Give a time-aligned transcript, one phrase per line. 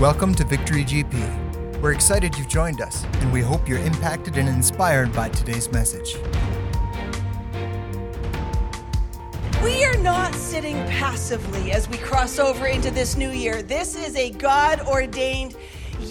[0.00, 1.80] Welcome to Victory GP.
[1.80, 6.16] We're excited you've joined us, and we hope you're impacted and inspired by today's message.
[9.62, 13.62] We are not sitting passively as we cross over into this new year.
[13.62, 15.54] This is a God ordained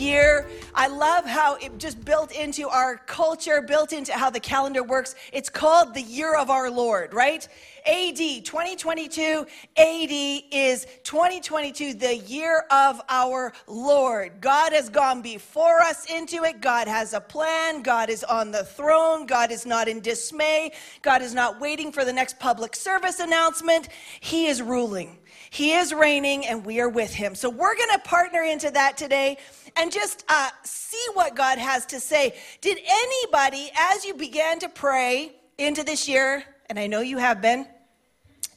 [0.03, 0.47] year.
[0.75, 5.15] I love how it just built into our culture, built into how the calendar works.
[5.31, 7.47] It's called the year of our Lord, right?
[7.85, 9.45] AD 2022,
[9.75, 10.11] AD
[10.51, 14.39] is 2022, the year of our Lord.
[14.39, 16.61] God has gone before us into it.
[16.61, 17.81] God has a plan.
[17.81, 19.25] God is on the throne.
[19.25, 20.71] God is not in dismay.
[21.01, 23.89] God is not waiting for the next public service announcement.
[24.21, 25.17] He is ruling.
[25.53, 27.35] He is reigning, and we are with him.
[27.35, 29.37] So we're going to partner into that today
[29.75, 32.33] and just uh, see what God has to say.
[32.59, 37.39] Did anybody, as you began to pray into this year, and I know you have
[37.39, 37.67] been,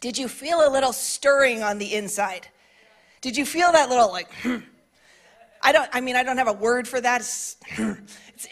[0.00, 2.48] did you feel a little stirring on the inside?
[3.20, 4.60] Did you feel that little like, hmm?
[5.66, 7.22] I don't, I mean, I don't have a word for that.
[7.22, 7.56] It's,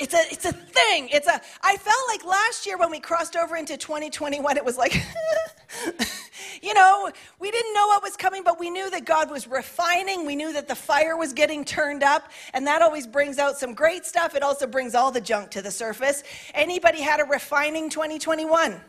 [0.00, 1.08] it's, a, it's a thing.
[1.12, 4.76] It's a, I felt like last year when we crossed over into 2021, it was
[4.76, 4.94] like,
[6.62, 10.26] you know, we didn't know what was coming, but we knew that God was refining.
[10.26, 13.74] We knew that the fire was getting turned up, and that always brings out some
[13.74, 14.34] great stuff.
[14.34, 16.24] It also brings all the junk to the surface.
[16.52, 18.80] Anybody had a refining 2021?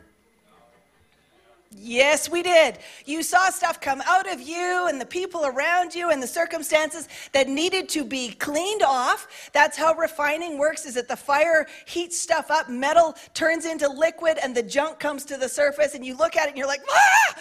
[1.78, 2.80] Yes, we did.
[3.06, 7.10] You saw stuff come out of you and the people around you and the circumstances
[7.34, 9.50] that needed to be cleaned off.
[9.52, 14.38] That's how refining works is that the fire heats stuff up, metal turns into liquid
[14.42, 16.82] and the junk comes to the surface and you look at it and you're like,
[16.90, 17.36] "Ah!"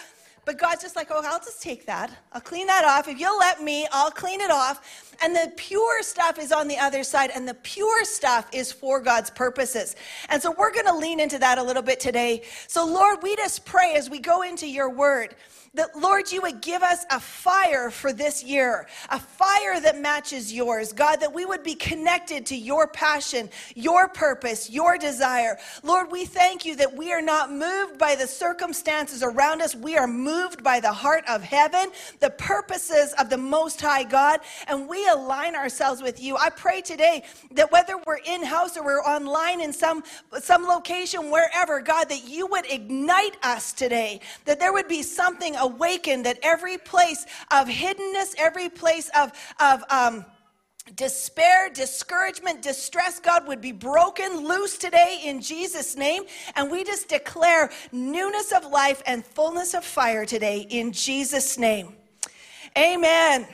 [0.45, 2.11] But God's just like, oh, I'll just take that.
[2.31, 3.07] I'll clean that off.
[3.07, 5.04] If you'll let me, I'll clean it off.
[5.21, 8.99] And the pure stuff is on the other side, and the pure stuff is for
[8.99, 9.95] God's purposes.
[10.29, 12.43] And so we're going to lean into that a little bit today.
[12.67, 15.35] So, Lord, we just pray as we go into your word
[15.75, 20.51] that, Lord, you would give us a fire for this year, a fire that matches
[20.51, 20.93] yours.
[20.93, 25.57] God, that we would be connected to your passion, your purpose, your desire.
[25.83, 29.75] Lord, we thank you that we are not moved by the circumstances around us.
[29.75, 34.39] We are moved by the heart of heaven, the purposes of the Most High God,
[34.67, 36.37] and we align ourselves with you.
[36.37, 40.03] I pray today that whether we're in house or we're online in some,
[40.39, 45.55] some location, wherever, God, that you would ignite us today, that there would be something
[45.55, 50.25] awakened that every place of hiddenness, every place of, of um,
[50.95, 56.23] despair, discouragement, distress, God, would be broken loose today in Jesus' name.
[56.55, 61.95] And we just declare newness of life and fullness of fire today in Jesus' name.
[62.77, 63.47] Amen.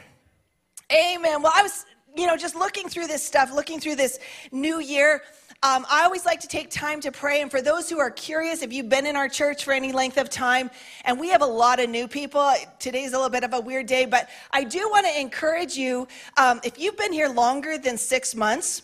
[0.91, 1.41] Amen.
[1.41, 1.85] Well, I was,
[2.17, 4.19] you know, just looking through this stuff, looking through this
[4.51, 5.21] new year.
[5.63, 7.41] Um, I always like to take time to pray.
[7.41, 10.17] And for those who are curious, if you've been in our church for any length
[10.17, 10.69] of time,
[11.05, 13.85] and we have a lot of new people, today's a little bit of a weird
[13.85, 17.97] day, but I do want to encourage you um, if you've been here longer than
[17.97, 18.81] six months,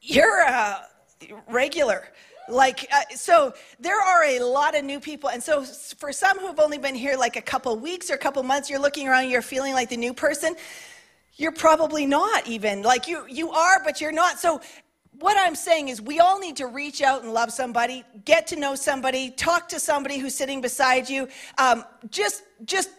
[0.00, 0.86] you're a
[1.48, 2.08] regular
[2.48, 6.58] like uh, so there are a lot of new people and so for some who've
[6.58, 9.42] only been here like a couple weeks or a couple months you're looking around you're
[9.42, 10.54] feeling like the new person
[11.40, 14.60] you're probably not even like you you are but you're not so
[15.20, 18.56] what I'm saying is, we all need to reach out and love somebody, get to
[18.56, 21.28] know somebody, talk to somebody who's sitting beside you.
[21.58, 22.90] Um, just, just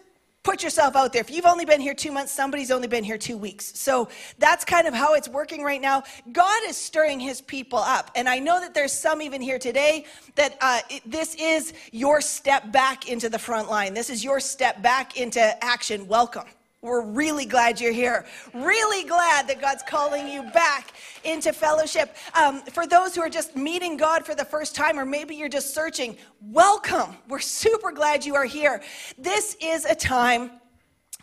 [0.44, 1.20] put yourself out there.
[1.20, 3.78] If you've only been here two months, somebody's only been here two weeks.
[3.78, 4.08] So
[4.38, 6.04] that's kind of how it's working right now.
[6.30, 8.10] God is stirring his people up.
[8.14, 10.04] And I know that there's some even here today
[10.36, 13.94] that uh, it, this is your step back into the front line.
[13.94, 16.06] This is your step back into action.
[16.06, 16.44] Welcome.
[16.82, 18.26] We're really glad you're here.
[18.52, 22.16] Really glad that God's calling you back into fellowship.
[22.34, 25.48] Um, for those who are just meeting God for the first time, or maybe you're
[25.48, 27.16] just searching, welcome.
[27.28, 28.82] We're super glad you are here.
[29.16, 30.50] This is a time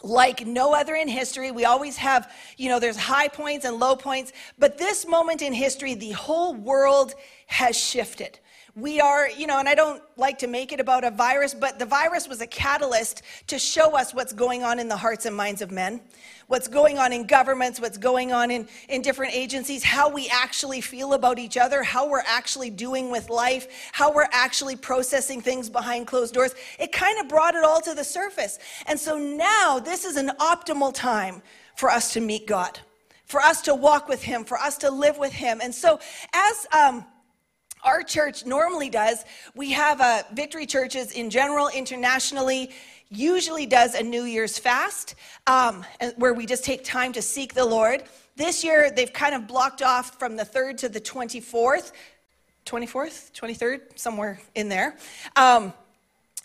[0.01, 1.51] like no other in history.
[1.51, 5.51] We always have, you know, there's high points and low points, but this moment in
[5.51, 7.15] history, the whole world
[7.47, 8.39] has shifted.
[8.79, 11.79] We are, you know, and I don't like to make it about a virus, but
[11.79, 15.35] the virus was a catalyst to show us what's going on in the hearts and
[15.35, 15.99] minds of men,
[16.47, 20.79] what's going on in governments, what's going on in, in different agencies, how we actually
[20.79, 25.69] feel about each other, how we're actually doing with life, how we're actually processing things
[25.69, 26.55] behind closed doors.
[26.79, 28.59] It kind of brought it all to the surface.
[28.85, 31.41] And so now this is an optimal time
[31.75, 32.79] for us to meet God,
[33.25, 35.59] for us to walk with Him, for us to live with Him.
[35.61, 35.99] And so
[36.33, 37.03] as, um,
[37.83, 39.23] our church normally does,
[39.55, 42.71] we have uh, victory churches in general, internationally,
[43.09, 45.15] usually does a New Year's fast
[45.47, 45.85] um,
[46.17, 48.03] where we just take time to seek the Lord.
[48.35, 51.91] This year, they've kind of blocked off from the 3rd to the 24th.
[52.65, 54.95] 24th, 23rd, somewhere in there.
[55.35, 55.73] Um,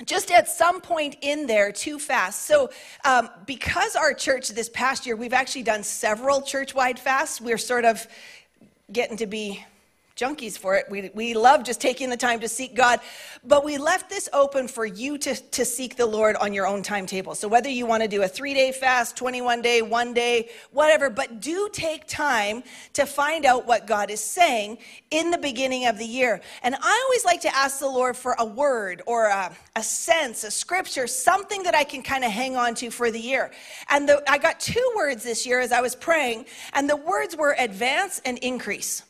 [0.07, 2.47] just at some point in there to fast.
[2.47, 2.71] So,
[3.05, 7.59] um, because our church this past year, we've actually done several church wide fasts, we're
[7.59, 8.07] sort of
[8.91, 9.65] getting to be
[10.17, 10.87] junkies for it.
[10.89, 13.01] We, we love just taking the time to seek God,
[13.43, 16.85] but we left this open for you to, to seek the Lord on your own
[16.85, 17.35] timetable.
[17.35, 21.11] So whether you want to do a three day fast, 21 day, one day, whatever,
[21.11, 22.63] but do take time
[22.93, 24.79] to find out what God is saying
[25.11, 26.41] in the beginning of the year.
[26.63, 30.45] And I always like to ask the Lord for a word or a, a sense,
[30.45, 33.51] a scripture, something that I can kind of hang on to for the year.
[33.89, 37.37] And the, I got two words this year as I was praying, and the words
[37.37, 39.03] were advance and increase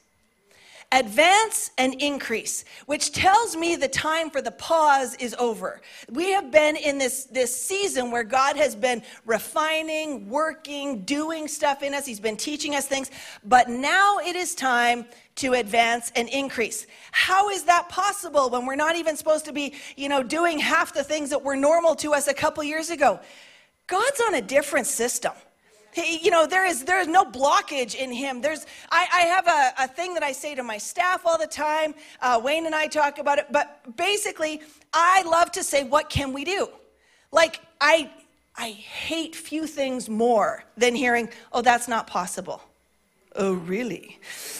[0.95, 5.81] advance and increase, which tells me the time for the pause is over.
[6.09, 11.83] We have been in this, this season where God has been refining, working, doing stuff
[11.83, 12.07] in us.
[12.07, 13.11] He's been teaching us things,
[13.45, 15.05] but now it is time
[15.37, 16.87] to advance and increase.
[17.11, 20.95] How is that possible when we're not even supposed to be, you know, doing half
[20.95, 23.19] the things that were normal to us a couple years ago?
[23.89, 25.33] God's on a different system.
[25.97, 28.41] You know, there is there is no blockage in him.
[28.41, 31.47] There's I, I have a, a thing that I say to my staff all the
[31.47, 31.95] time.
[32.21, 34.61] Uh, Wayne and I talk about it, but basically,
[34.93, 36.69] I love to say, "What can we do?"
[37.31, 38.11] Like I
[38.57, 42.63] I hate few things more than hearing, "Oh, that's not possible."
[43.37, 44.19] Oh, really?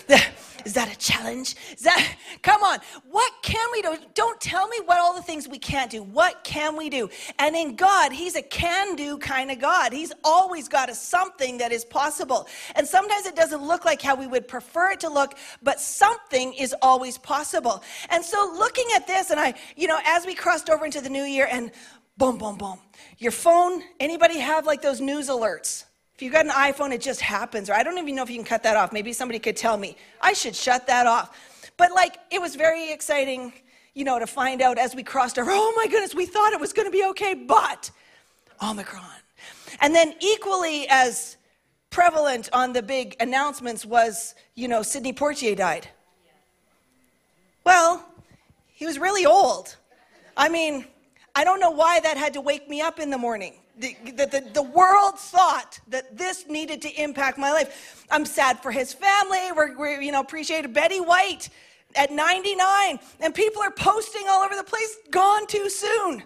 [0.65, 1.57] Is that a challenge?
[1.73, 2.79] Is that, come on,
[3.11, 3.97] what can we do?
[4.15, 6.03] Don't tell me what all the things we can't do.
[6.03, 7.11] What can we do?
[7.39, 9.93] And in God, He's a can do kind of God.
[9.93, 12.49] He's always got a something that is possible.
[12.75, 16.55] And sometimes it doesn't look like how we would prefer it to look, but something
[16.55, 17.83] is always possible.
[18.11, 21.11] And so looking at this, and I, you know, as we crossed over into the
[21.11, 21.71] new year, and
[22.17, 22.79] boom, boom, boom,
[23.19, 25.85] your phone, anybody have like those news alerts?
[26.15, 27.69] If you've got an iPhone, it just happens.
[27.69, 28.93] Or I don't even know if you can cut that off.
[28.93, 29.97] Maybe somebody could tell me.
[30.21, 31.37] I should shut that off.
[31.77, 33.53] But like, it was very exciting,
[33.95, 36.61] you know, to find out as we crossed over, oh my goodness, we thought it
[36.61, 37.91] was going to be okay, but
[38.63, 39.03] Omicron.
[39.81, 41.37] And then equally as
[41.91, 45.89] prevalent on the big announcements was, you know, Sidney Poitier died.
[47.65, 48.07] Well,
[48.73, 49.75] he was really old.
[50.37, 50.87] I mean,
[51.35, 54.51] I don't know why that had to wake me up in the morning the, the,
[54.53, 58.07] the, world thought that this needed to impact my life.
[58.11, 59.51] I'm sad for his family.
[59.55, 61.49] We're, we're, you know, appreciated Betty White
[61.97, 66.23] at 99, and people are posting all over the place, gone too soon.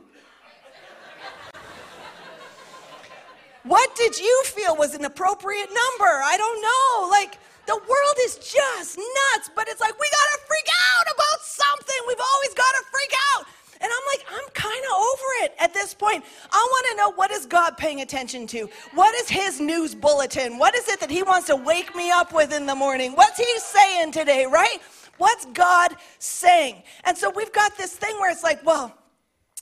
[3.65, 6.23] what did you feel was an appropriate number?
[6.25, 7.09] I don't know.
[7.11, 11.97] Like, the world is just nuts, but it's like, we gotta freak out about something.
[12.07, 13.47] We've always gotta freak out.
[13.81, 16.25] And I'm like, I'm kind of over it at this point.
[16.51, 18.69] I want to know what is God paying attention to?
[18.95, 20.59] What is his news bulletin?
[20.59, 23.13] What is it that he wants to wake me up with in the morning?
[23.13, 24.79] What's he saying today, right?
[25.19, 26.83] What's God saying?
[27.05, 28.98] And so we've got this thing where it's like, well,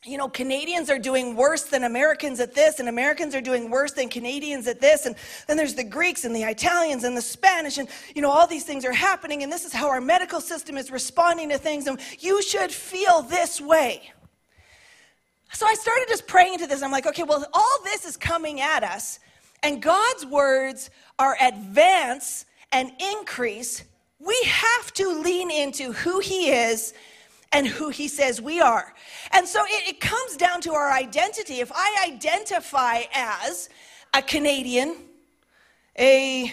[0.06, 3.93] you know, Canadians are doing worse than Americans at this, and Americans are doing worse
[3.93, 5.05] than Canadians at this.
[5.05, 5.17] And
[5.49, 8.64] then there's the Greeks and the Italians and the Spanish, and, you know, all these
[8.64, 11.87] things are happening, and this is how our medical system is responding to things.
[11.87, 14.12] And you should feel this way.
[15.53, 16.82] So I started just praying into this.
[16.82, 19.19] I'm like, okay, well, all this is coming at us,
[19.62, 23.82] and God's words are advance and increase.
[24.19, 26.94] We have to lean into who He is
[27.52, 28.94] and who he says we are.
[29.32, 31.60] And so it, it, comes down to our identity.
[31.60, 33.69] If I identify as
[34.14, 34.96] a Canadian,
[35.98, 36.52] a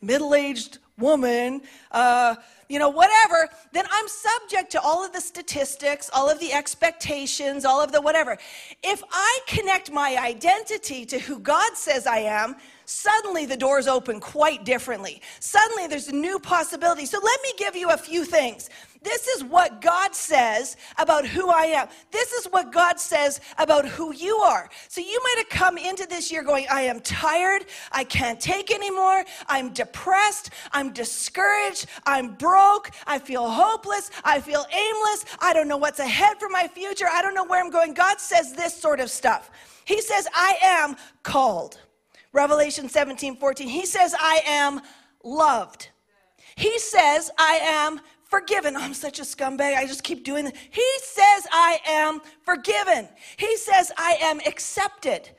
[0.00, 2.34] middle aged woman, uh,
[2.68, 7.64] you know, whatever, then I'm subject to all of the statistics, all of the expectations,
[7.64, 8.36] all of the whatever.
[8.82, 12.56] If I connect my identity to who God says I am,
[12.88, 15.20] suddenly the doors open quite differently.
[15.40, 17.04] Suddenly there's a new possibility.
[17.04, 18.70] So let me give you a few things.
[19.02, 21.88] This is what God says about who I am.
[22.10, 24.68] This is what God says about who you are.
[24.88, 27.66] So you might have come into this year going, I am tired.
[27.92, 29.24] I can't take anymore.
[29.46, 30.50] I'm depressed.
[30.72, 31.86] I'm discouraged.
[32.06, 32.90] I'm broke.
[33.06, 34.10] I feel hopeless.
[34.24, 35.24] I feel aimless.
[35.40, 37.06] I don't know what's ahead for my future.
[37.10, 37.94] I don't know where I'm going.
[37.94, 39.50] God says this sort of stuff.
[39.84, 41.78] He says, I am called.
[42.32, 43.68] Revelation 17, 14.
[43.68, 44.80] He says, I am
[45.24, 45.88] loved.
[46.56, 48.76] He says, I am forgiven.
[48.76, 49.76] I'm such a scumbag.
[49.76, 50.56] I just keep doing it.
[50.70, 53.08] He says, I am forgiven.
[53.36, 55.30] He says, I am accepted.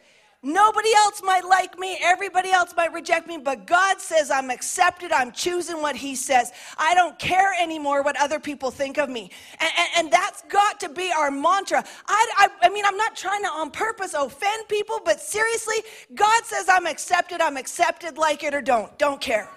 [0.42, 1.98] Nobody else might like me.
[2.02, 5.12] Everybody else might reject me, but God says I'm accepted.
[5.12, 6.54] I'm choosing what He says.
[6.78, 9.32] I don't care anymore what other people think of me.
[9.60, 11.84] And, and, and that's got to be our mantra.
[12.08, 15.76] I, I, I mean, I'm not trying to on purpose offend people, but seriously,
[16.16, 17.42] God says I'm accepted.
[17.42, 18.98] I'm accepted, like it or don't.
[18.98, 19.50] Don't care.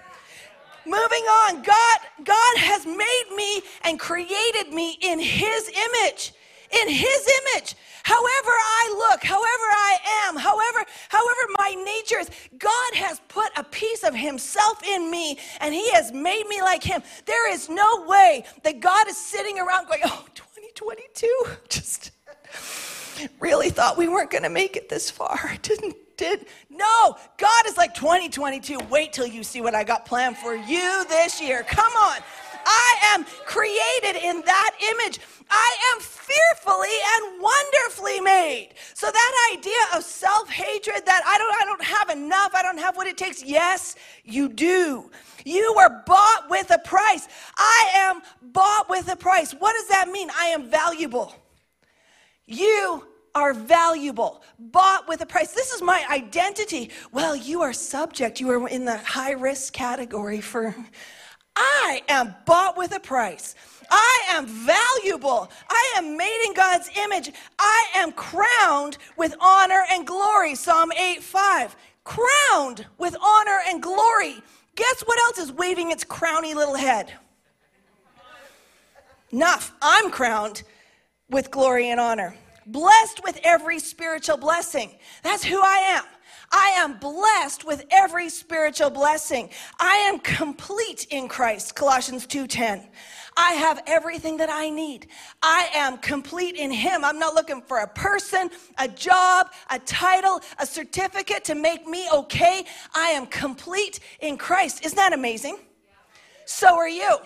[0.85, 6.33] Moving on, God, God has made me and created me in His image.
[6.81, 7.75] In his image.
[8.03, 13.63] However I look, however I am, however, however my nature is, God has put a
[13.63, 17.01] piece of himself in me and he has made me like him.
[17.25, 22.11] There is no way that God is sitting around going, oh, 2022, just
[23.39, 25.55] really thought we weren't going to make it this far.
[25.61, 30.37] Didn't did no god is like 2022 wait till you see what i got planned
[30.37, 32.17] for you this year come on
[32.65, 39.71] i am created in that image i am fearfully and wonderfully made so that idea
[39.95, 43.43] of self-hatred that i don't i don't have enough i don't have what it takes
[43.43, 45.09] yes you do
[45.45, 47.27] you were bought with a price
[47.57, 51.33] i am bought with a price what does that mean i am valuable
[52.45, 55.53] you are valuable, bought with a price.
[55.53, 56.91] This is my identity.
[57.11, 58.39] Well, you are subject.
[58.39, 60.75] You are in the high risk category for.
[61.55, 63.55] I am bought with a price.
[63.89, 65.51] I am valuable.
[65.69, 67.31] I am made in God's image.
[67.59, 70.55] I am crowned with honor and glory.
[70.55, 71.75] Psalm 8 5.
[72.03, 74.41] Crowned with honor and glory.
[74.75, 77.13] Guess what else is waving its crowny little head?
[79.31, 79.73] Enough.
[79.81, 80.63] I'm crowned
[81.29, 84.91] with glory and honor blessed with every spiritual blessing.
[85.23, 86.03] That's who I am.
[86.53, 89.49] I am blessed with every spiritual blessing.
[89.79, 92.87] I am complete in Christ, Colossians 2:10.
[93.35, 95.07] I have everything that I need.
[95.41, 97.03] I am complete in him.
[97.03, 102.07] I'm not looking for a person, a job, a title, a certificate to make me
[102.11, 102.65] okay.
[102.93, 104.85] I am complete in Christ.
[104.85, 105.57] Isn't that amazing?
[106.45, 107.17] So are you.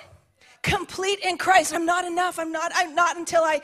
[0.61, 1.73] Complete in Christ.
[1.73, 2.39] I'm not enough.
[2.39, 3.61] I'm not I'm not until I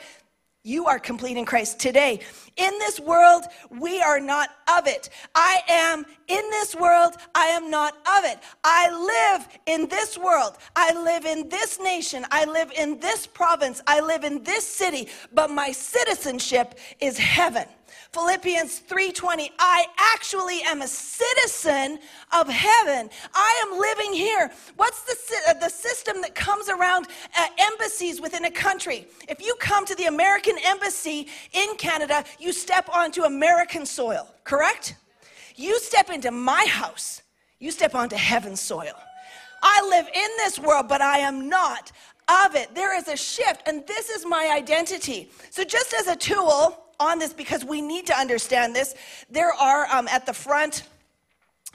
[0.64, 2.20] you are complete in Christ today.
[2.56, 5.10] In this world, we are not of it.
[5.34, 8.38] I am in this world, I am not of it.
[8.64, 10.56] I live in this world.
[10.74, 12.24] I live in this nation.
[12.30, 13.82] I live in this province.
[13.86, 17.66] I live in this city, but my citizenship is heaven.
[18.14, 21.98] Philippians 3:20 I actually am a citizen
[22.30, 23.10] of heaven.
[23.34, 24.52] I am living here.
[24.76, 25.16] What's the
[25.48, 29.08] uh, the system that comes around uh, embassies within a country?
[29.28, 34.94] If you come to the American embassy in Canada, you step onto American soil, correct?
[35.56, 37.22] You step into my house.
[37.58, 38.94] You step onto heaven's soil.
[39.60, 41.90] I live in this world, but I am not
[42.28, 42.72] of it.
[42.76, 45.30] There is a shift, and this is my identity.
[45.50, 48.94] So, just as a tool, on this because we need to understand this.
[49.30, 50.84] There are um, at the front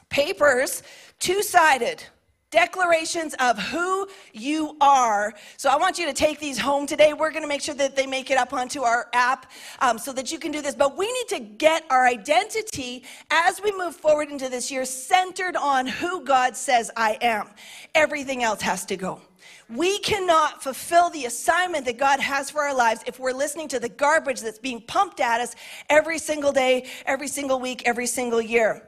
[0.10, 0.84] papers,
[1.20, 2.04] two sided
[2.52, 5.34] declarations of who you are.
[5.58, 7.14] So I want you to take these home today.
[7.14, 10.12] We're going to make sure that they make it up onto our app um, so
[10.14, 10.76] that you can do this.
[10.76, 15.56] But we need to get our identity as we move forward into this year centered
[15.56, 17.50] on who God says I am.
[17.94, 19.22] Everything else has to go.
[19.70, 23.80] We cannot fulfill the assignment that God has for our lives if we're listening to
[23.80, 25.56] the garbage that's being pumped at us
[25.90, 28.84] every single day, every single week, every single year.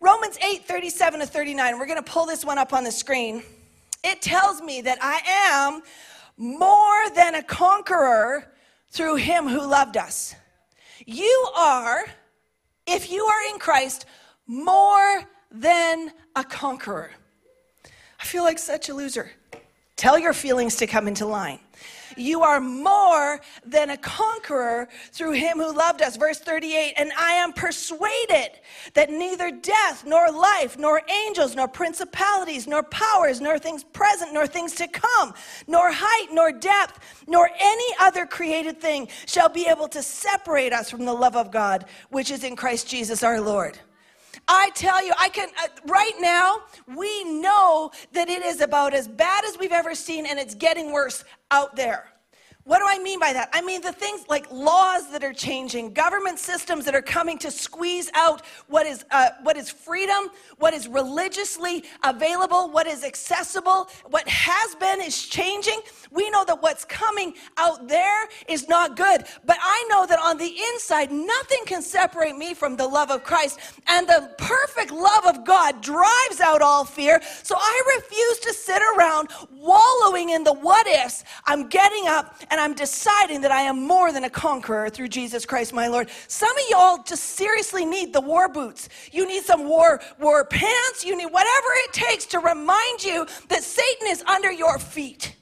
[0.00, 3.42] Romans 8 37 to 39, we're going to pull this one up on the screen.
[4.04, 5.82] It tells me that I am
[6.36, 8.52] more than a conqueror
[8.90, 10.36] through him who loved us.
[11.06, 12.04] You are,
[12.86, 14.06] if you are in Christ,
[14.46, 17.10] more than a conqueror.
[18.20, 19.32] I feel like such a loser.
[19.96, 21.60] Tell your feelings to come into line.
[22.16, 26.16] You are more than a conqueror through him who loved us.
[26.16, 28.50] Verse 38 And I am persuaded
[28.94, 34.46] that neither death, nor life, nor angels, nor principalities, nor powers, nor things present, nor
[34.46, 35.34] things to come,
[35.66, 40.90] nor height, nor depth, nor any other created thing shall be able to separate us
[40.90, 43.78] from the love of God, which is in Christ Jesus our Lord.
[44.48, 49.08] I tell you, I can, uh, right now, we know that it is about as
[49.08, 52.13] bad as we've ever seen and it's getting worse out there.
[52.64, 53.50] What do I mean by that?
[53.52, 57.50] I mean the things like laws that are changing, government systems that are coming to
[57.50, 63.90] squeeze out what is uh, what is freedom, what is religiously available, what is accessible,
[64.08, 65.78] what has been is changing.
[66.10, 70.38] We know that what's coming out there is not good, but I know that on
[70.38, 75.26] the inside, nothing can separate me from the love of Christ, and the perfect love
[75.26, 77.20] of God drives out all fear.
[77.42, 81.24] So I refuse to sit around wallowing in the what ifs.
[81.44, 85.44] I'm getting up and I'm deciding that I am more than a conqueror through Jesus
[85.44, 86.08] Christ my Lord.
[86.28, 88.88] Some of y'all just seriously need the war boots.
[89.10, 93.64] You need some war war pants, you need whatever it takes to remind you that
[93.64, 95.34] Satan is under your feet.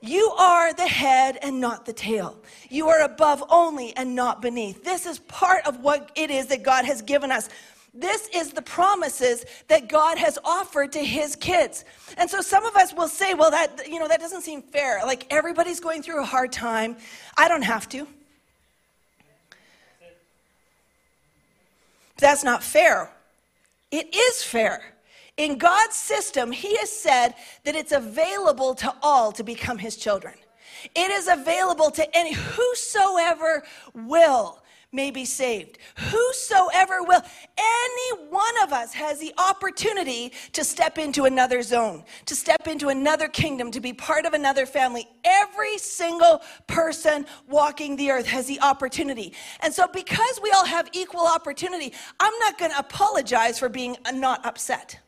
[0.00, 2.38] You are the head and not the tail.
[2.70, 4.84] You are above only and not beneath.
[4.84, 7.48] This is part of what it is that God has given us.
[7.94, 11.84] This is the promises that God has offered to his kids.
[12.18, 15.00] And so some of us will say, well, that, you know, that doesn't seem fair.
[15.04, 16.96] Like everybody's going through a hard time.
[17.38, 18.08] I don't have to.
[22.18, 23.10] That's not fair.
[23.92, 24.82] It is fair.
[25.36, 27.34] In God's system, He has said
[27.64, 30.34] that it's available to all to become His children.
[30.94, 33.62] It is available to any, whosoever
[33.94, 34.60] will
[34.94, 35.78] may be saved.
[35.98, 37.22] Whosoever will,
[37.58, 42.88] any one of us has the opportunity to step into another zone, to step into
[42.88, 45.06] another kingdom, to be part of another family.
[45.24, 49.34] Every single person walking the earth has the opportunity.
[49.60, 53.96] And so, because we all have equal opportunity, I'm not going to apologize for being
[54.12, 55.00] not upset.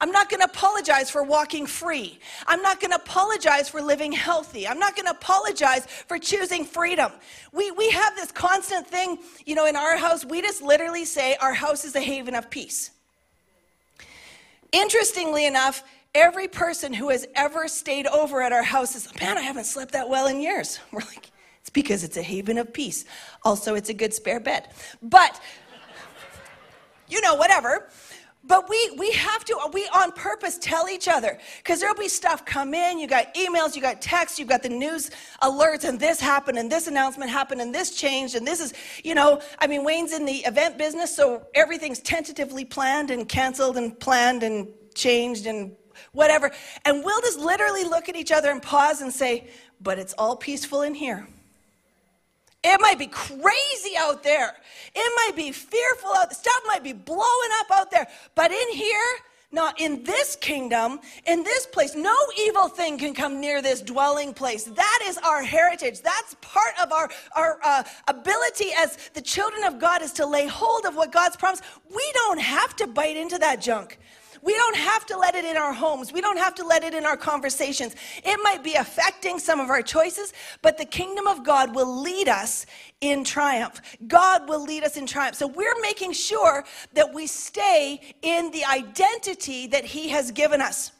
[0.00, 2.18] I'm not going to apologize for walking free.
[2.46, 4.66] I'm not going to apologize for living healthy.
[4.68, 7.12] I'm not going to apologize for choosing freedom.
[7.52, 11.36] We, we have this constant thing, you know, in our house, we just literally say
[11.40, 12.90] our house is a haven of peace.
[14.72, 15.82] Interestingly enough,
[16.14, 19.92] every person who has ever stayed over at our house is, man, I haven't slept
[19.92, 20.80] that well in years.
[20.92, 23.04] We're like, it's because it's a haven of peace.
[23.44, 24.68] Also, it's a good spare bed.
[25.02, 25.40] But,
[27.08, 27.88] you know, whatever.
[28.46, 32.44] But we we have to we on purpose tell each other because there'll be stuff
[32.44, 32.98] come in.
[32.98, 35.10] You got emails, you got texts, you got the news
[35.42, 38.72] alerts, and this happened, and this announcement happened, and this changed, and this is
[39.02, 43.76] you know I mean Wayne's in the event business, so everything's tentatively planned and canceled
[43.76, 45.74] and planned and changed and
[46.12, 46.52] whatever.
[46.84, 49.48] And we'll just literally look at each other and pause and say,
[49.80, 51.26] "But it's all peaceful in here."
[52.68, 54.52] It might be crazy out there.
[54.92, 58.08] It might be fearful out stuff might be blowing up out there.
[58.34, 58.98] But in here,
[59.52, 64.34] not in this kingdom, in this place, no evil thing can come near this dwelling
[64.34, 64.64] place.
[64.64, 66.00] That is our heritage.
[66.00, 70.48] That's part of our, our uh, ability as the children of God is to lay
[70.48, 71.62] hold of what God's promised.
[71.88, 74.00] We don't have to bite into that junk.
[74.46, 76.12] We don't have to let it in our homes.
[76.12, 77.96] We don't have to let it in our conversations.
[78.24, 82.28] It might be affecting some of our choices, but the kingdom of God will lead
[82.28, 82.64] us
[83.00, 83.82] in triumph.
[84.06, 85.34] God will lead us in triumph.
[85.34, 90.92] So we're making sure that we stay in the identity that He has given us.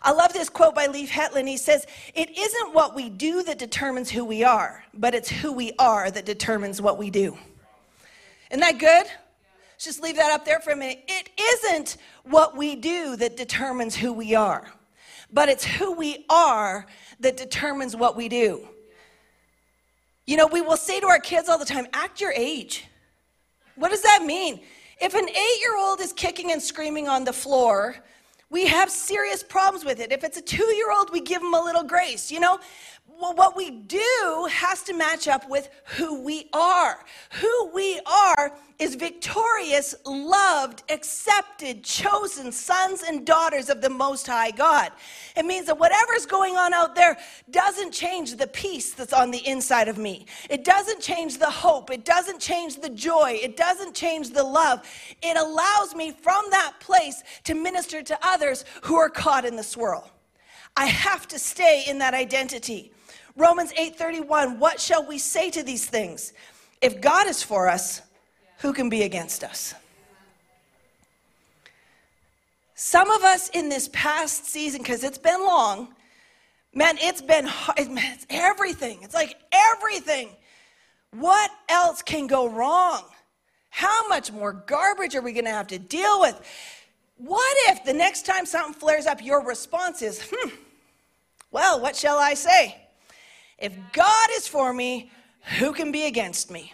[0.00, 1.48] I love this quote by Leif Hetland.
[1.48, 5.52] He says, It isn't what we do that determines who we are, but it's who
[5.52, 7.36] we are that determines what we do.
[8.52, 9.06] Isn't that good?
[9.80, 11.04] Let's just leave that up there for a minute.
[11.08, 14.70] It isn't what we do that determines who we are,
[15.32, 16.84] but it's who we are
[17.20, 18.68] that determines what we do.
[20.26, 22.84] You know, we will say to our kids all the time, act your age.
[23.74, 24.60] What does that mean?
[25.00, 27.96] If an eight year old is kicking and screaming on the floor,
[28.50, 30.10] we have serious problems with it.
[30.12, 32.30] If it's a two year old, we give them a little grace.
[32.32, 32.58] You know,
[33.06, 37.04] well, what we do has to match up with who we are.
[37.32, 44.50] Who we are is victorious, loved, accepted, chosen sons and daughters of the Most High
[44.50, 44.90] God.
[45.36, 47.18] It means that whatever's going on out there
[47.50, 50.24] doesn't change the peace that's on the inside of me.
[50.48, 51.90] It doesn't change the hope.
[51.90, 53.38] It doesn't change the joy.
[53.42, 54.80] It doesn't change the love.
[55.22, 58.39] It allows me from that place to minister to others
[58.82, 60.10] who are caught in the swirl.
[60.76, 62.92] I have to stay in that identity.
[63.36, 66.32] Romans 8:31, what shall we say to these things?
[66.80, 68.02] If God is for us,
[68.58, 69.74] who can be against us?
[72.74, 75.94] Some of us in this past season, because it's been long,
[76.72, 79.02] man, it's been man, it's everything.
[79.02, 80.30] It's like everything.
[81.12, 83.02] What else can go wrong?
[83.68, 86.40] How much more garbage are we going to have to deal with?
[87.20, 90.48] What if the next time something flares up, your response is, hmm,
[91.50, 92.80] well, what shall I say?
[93.58, 95.10] If God is for me,
[95.58, 96.72] who can be against me?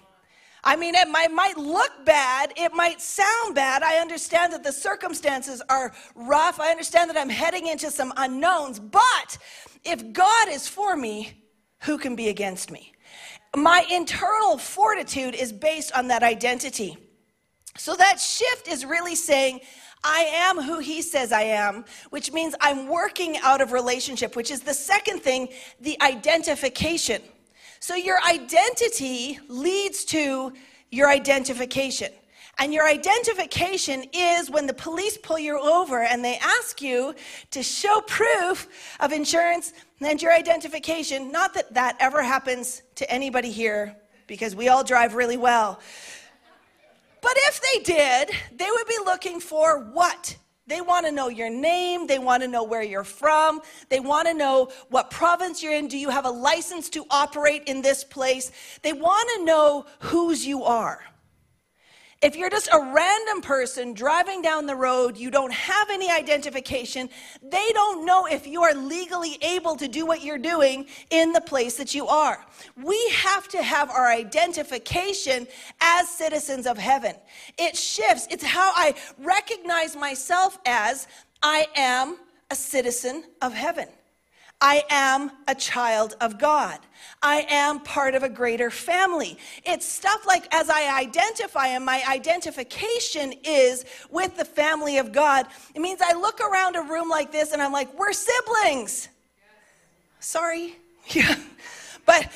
[0.62, 2.52] I mean, it might, might, look bad.
[2.56, 3.82] It might sound bad.
[3.82, 6.60] I understand that the circumstances are rough.
[6.60, 8.78] I understand that I'm heading into some unknowns.
[8.78, 9.38] But
[9.84, 11.42] if God is for me,
[11.80, 12.92] who can be against me?
[13.56, 16.96] My internal fortitude is based on that identity.
[17.76, 19.60] So that shift is really saying,
[20.08, 24.52] I am who he says I am, which means I'm working out of relationship, which
[24.52, 25.48] is the second thing,
[25.80, 27.20] the identification.
[27.80, 30.52] So your identity leads to
[30.92, 32.12] your identification.
[32.58, 37.14] And your identification is when the police pull you over and they ask you
[37.50, 38.68] to show proof
[39.00, 41.32] of insurance and your identification.
[41.32, 43.96] Not that that ever happens to anybody here
[44.28, 45.80] because we all drive really well.
[47.26, 50.36] But if they did, they would be looking for what?
[50.68, 52.06] They want to know your name.
[52.06, 53.62] They want to know where you're from.
[53.88, 55.88] They want to know what province you're in.
[55.88, 58.52] Do you have a license to operate in this place?
[58.82, 61.02] They want to know whose you are.
[62.22, 67.10] If you're just a random person driving down the road, you don't have any identification,
[67.42, 71.42] they don't know if you are legally able to do what you're doing in the
[71.42, 72.42] place that you are.
[72.82, 75.46] We have to have our identification
[75.82, 77.14] as citizens of heaven.
[77.58, 81.08] It shifts, it's how I recognize myself as
[81.42, 82.16] I am
[82.50, 83.88] a citizen of heaven.
[84.60, 86.78] I am a child of God.
[87.22, 89.36] I am part of a greater family.
[89.64, 95.46] It's stuff like as I identify, and my identification is with the family of God.
[95.74, 99.08] It means I look around a room like this and I'm like, we're siblings.
[100.20, 100.76] Sorry.
[101.10, 101.36] Yeah.
[102.06, 102.28] But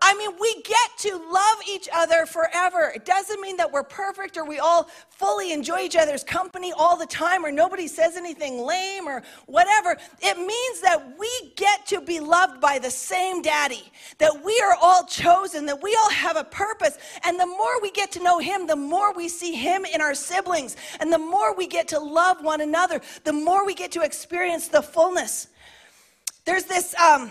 [0.00, 2.92] I mean, we get to love each other forever.
[2.94, 6.96] It doesn't mean that we're perfect or we all fully enjoy each other's company all
[6.96, 9.98] the time or nobody says anything lame or whatever.
[10.20, 14.76] It means that we get to be loved by the same daddy, that we are
[14.80, 16.96] all chosen, that we all have a purpose.
[17.22, 20.14] And the more we get to know him, the more we see him in our
[20.14, 20.76] siblings.
[21.00, 24.68] And the more we get to love one another, the more we get to experience
[24.68, 25.48] the fullness.
[26.46, 26.94] There's this.
[26.94, 27.30] Um,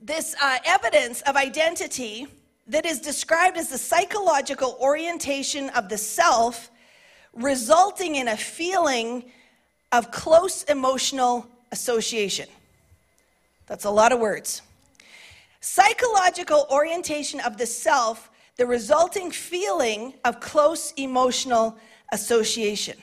[0.00, 2.26] this uh, evidence of identity
[2.66, 6.70] that is described as the psychological orientation of the self,
[7.34, 9.24] resulting in a feeling
[9.92, 12.48] of close emotional association.
[13.66, 14.62] That's a lot of words.
[15.60, 21.76] Psychological orientation of the self, the resulting feeling of close emotional
[22.12, 22.96] association.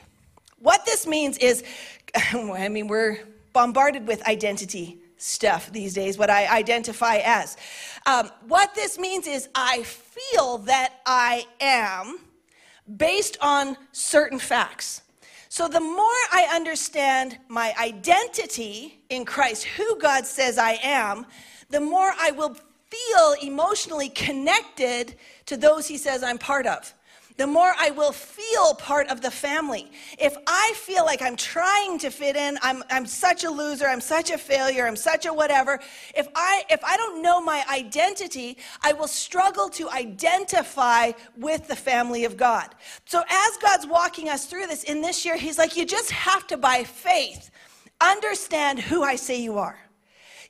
[0.58, 1.62] What this means is,
[2.32, 3.20] I mean, we're
[3.52, 7.56] bombarded with identity stuff these days, what I identify as.
[8.06, 12.18] Um, what this means is I feel that I am
[12.96, 15.02] based on certain facts.
[15.50, 21.26] So the more I understand my identity in Christ, who God says I am,
[21.70, 22.56] the more I will
[22.90, 25.14] feel emotionally connected
[25.46, 26.92] to those He says I'm part of
[27.38, 29.90] the more I will feel part of the family.
[30.18, 34.00] If I feel like I'm trying to fit in, I'm, I'm such a loser, I'm
[34.00, 35.78] such a failure, I'm such a whatever,
[36.16, 41.76] if I, if I don't know my identity, I will struggle to identify with the
[41.76, 42.74] family of God.
[43.06, 46.44] So as God's walking us through this in this year, He's like, you just have
[46.48, 47.52] to, by faith,
[48.00, 49.78] understand who I say you are.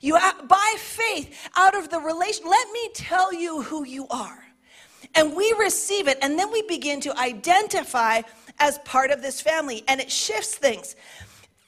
[0.01, 4.48] You, by faith, out of the relation, let me tell you who you are
[5.15, 8.21] and we receive it, and then we begin to identify
[8.59, 10.95] as part of this family, and it shifts things.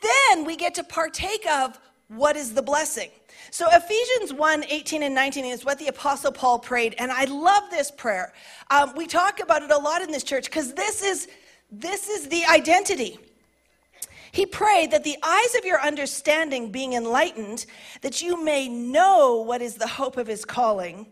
[0.01, 3.10] Then we get to partake of what is the blessing.
[3.51, 7.63] So Ephesians 1 18 and 19 is what the Apostle Paul prayed, and I love
[7.69, 8.34] this prayer.
[8.69, 11.27] Um, we talk about it a lot in this church because this is
[11.71, 13.17] this is the identity.
[14.34, 17.65] He prayed that the eyes of your understanding being enlightened,
[18.01, 21.08] that you may know what is the hope of his calling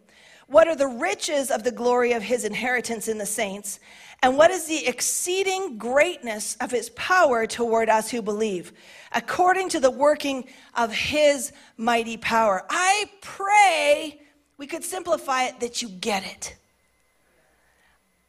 [0.50, 3.80] what are the riches of the glory of his inheritance in the saints?
[4.22, 8.74] And what is the exceeding greatness of his power toward us who believe,
[9.14, 12.66] according to the working of his mighty power?
[12.70, 14.20] I pray
[14.58, 16.56] we could simplify it that you get it.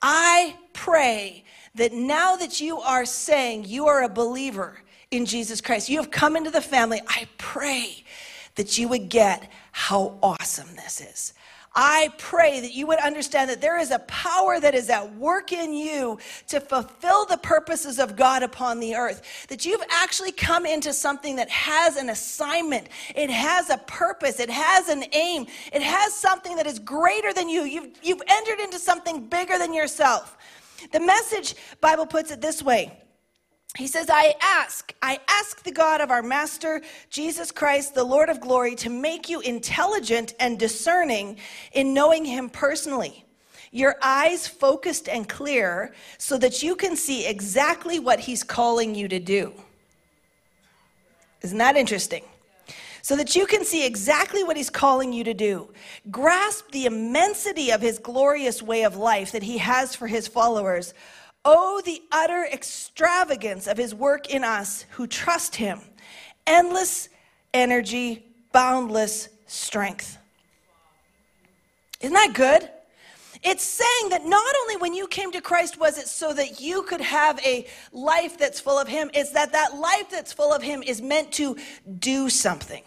[0.03, 4.79] I pray that now that you are saying you are a believer
[5.11, 8.05] in Jesus Christ, you have come into the family, I pray
[8.55, 11.35] that you would get how awesome this is.
[11.73, 15.53] I pray that you would understand that there is a power that is at work
[15.53, 19.47] in you to fulfill the purposes of God upon the earth.
[19.49, 24.51] That you've actually come into something that has an assignment, it has a purpose, it
[24.51, 27.63] has an aim, it has something that is greater than you.
[27.63, 30.37] You've, you've entered into something bigger than yourself.
[30.93, 33.01] The message Bible puts it this way
[33.77, 38.29] he says, I ask, I ask the God of our Master, Jesus Christ, the Lord
[38.29, 41.37] of glory, to make you intelligent and discerning
[41.73, 43.25] in knowing him personally.
[43.71, 49.07] Your eyes focused and clear so that you can see exactly what he's calling you
[49.07, 49.53] to do.
[51.43, 52.25] Isn't that interesting?
[53.03, 55.73] So that you can see exactly what he's calling you to do.
[56.11, 60.93] Grasp the immensity of his glorious way of life that he has for his followers
[61.45, 65.81] Oh, the utter extravagance of his work in us who trust him.
[66.47, 67.09] Endless
[67.55, 70.19] energy, boundless strength.
[72.01, 72.69] Isn't that good?
[73.43, 76.83] It's saying that not only when you came to Christ was it so that you
[76.83, 80.63] could have a life that's full of Him, it's that that life that's full of
[80.63, 81.57] Him is meant to
[81.99, 82.83] do something.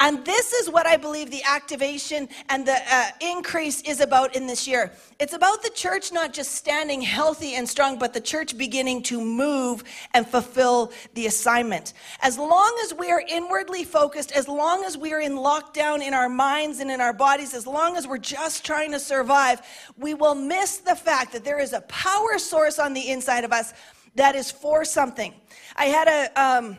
[0.00, 4.46] And this is what I believe the activation and the uh, increase is about in
[4.46, 4.92] this year.
[5.18, 9.20] It's about the church not just standing healthy and strong, but the church beginning to
[9.20, 11.92] move and fulfill the assignment.
[12.22, 16.14] As long as we are inwardly focused, as long as we are in lockdown in
[16.14, 19.60] our minds and in our bodies, as long as we're just trying to survive,
[19.96, 23.52] we will miss the fact that there is a power source on the inside of
[23.52, 23.74] us
[24.14, 25.34] that is for something.
[25.76, 26.42] I had a.
[26.42, 26.76] Um,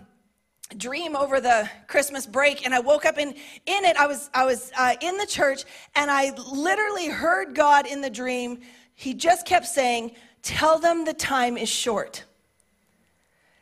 [0.77, 3.29] dream over the christmas break and i woke up in
[3.65, 3.97] in it.
[3.97, 5.63] I was i was uh, in the church
[5.95, 8.59] and i literally heard god in the dream.
[8.93, 12.23] He just kept saying tell them the time is short.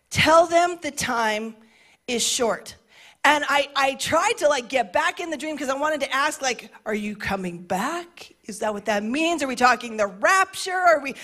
[0.10, 1.56] Tell them the time
[2.08, 2.76] is short.
[3.24, 6.13] And i i tried to like get back in the dream because i wanted to
[6.13, 8.34] ask like are you coming back?
[8.45, 9.43] Is that what that means?
[9.43, 10.72] Are we talking the rapture?
[10.72, 11.15] Are we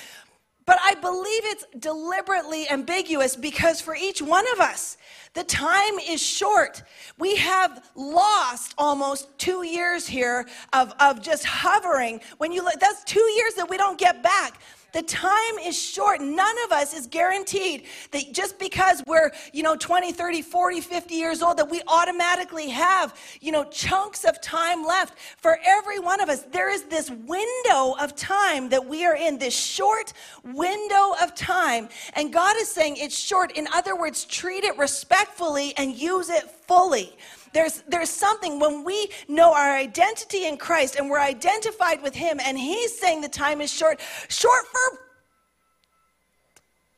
[0.66, 4.98] but I believe it's deliberately ambiguous because for each one of us,
[5.36, 6.82] the time is short.
[7.20, 12.22] We have lost almost two years here of, of just hovering.
[12.38, 14.60] When you look, that's two years that we don't get back.
[14.96, 16.22] The time is short.
[16.22, 21.16] None of us is guaranteed that just because we're, you know, 20, 30, 40, 50
[21.16, 25.20] years old, that we automatically have, you know, chunks of time left.
[25.36, 29.38] For every one of us, there is this window of time that we are in,
[29.38, 30.14] this short
[30.46, 31.90] window of time.
[32.14, 33.52] And God is saying it's short.
[33.52, 37.18] In other words, treat it respectfully and use it fully.
[37.56, 42.38] There's, there's something when we know our identity in Christ and we're identified with Him,
[42.44, 44.02] and He's saying the time is short.
[44.28, 45.00] Short for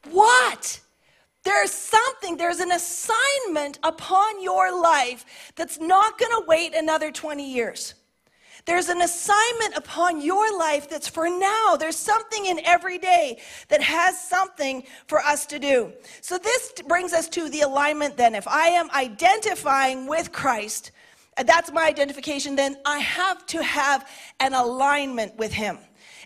[0.09, 0.79] what?
[1.43, 7.53] There's something, there's an assignment upon your life that's not going to wait another 20
[7.53, 7.93] years.
[8.67, 11.77] There's an assignment upon your life that's for now.
[11.80, 15.93] There's something in every day that has something for us to do.
[16.19, 18.36] So, this brings us to the alignment then.
[18.36, 20.91] If I am identifying with Christ,
[21.38, 24.06] uh, that's my identification, then I have to have
[24.41, 25.77] an alignment with Him.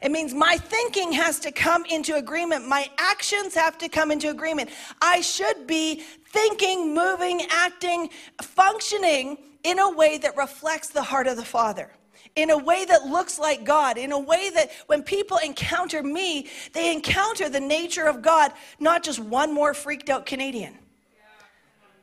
[0.01, 2.67] It means my thinking has to come into agreement.
[2.67, 4.71] My actions have to come into agreement.
[4.99, 8.09] I should be thinking, moving, acting,
[8.41, 11.91] functioning in a way that reflects the heart of the Father
[12.35, 16.47] in a way that looks like God, in a way that when people encounter me,
[16.73, 20.77] they encounter the nature of God, not just one more freaked out Canadian.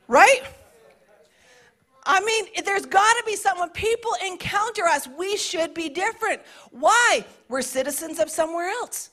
[0.07, 0.41] Right?
[2.05, 3.61] I mean, there's got to be something.
[3.61, 6.41] When people encounter us, we should be different.
[6.71, 7.25] Why?
[7.47, 9.11] We're citizens of somewhere else.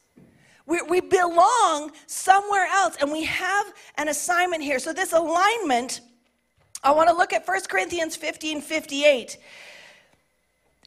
[0.66, 4.79] We, we belong somewhere else, and we have an assignment here.
[4.79, 6.00] So, this alignment,
[6.83, 9.38] I want to look at 1 Corinthians 15 58.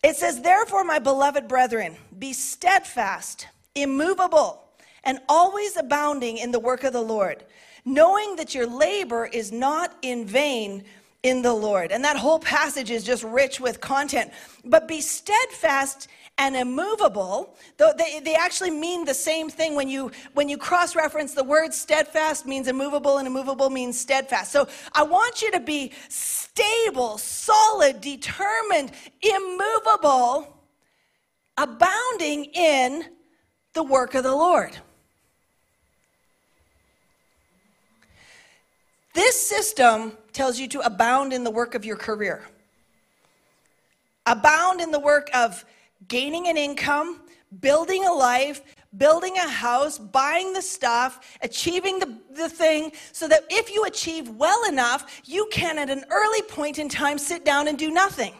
[0.04, 4.64] It says, Therefore, my beloved brethren, be steadfast, immovable,
[5.04, 7.44] and always abounding in the work of the Lord,
[7.86, 10.84] knowing that your labor is not in vain
[11.24, 11.92] in the Lord.
[11.92, 14.32] And that whole passage is just rich with content.
[14.64, 20.10] But be steadfast and immovable, though they, they actually mean the same thing when you
[20.34, 24.54] when you cross-reference the word steadfast means immovable and immovable means steadfast.
[24.54, 30.64] So I want you to be stable, solid, determined, immovable,
[31.58, 33.04] abounding in
[33.74, 34.78] the work of the Lord.
[39.14, 42.42] This system tells you to abound in the work of your career,
[44.26, 45.66] abound in the work of
[46.08, 47.20] gaining an income,
[47.60, 48.62] building a life,
[48.98, 54.30] building a house, buying the stuff, achieving the, the thing, so that if you achieve
[54.30, 58.34] well enough, you can at an early point in time sit down and do nothing.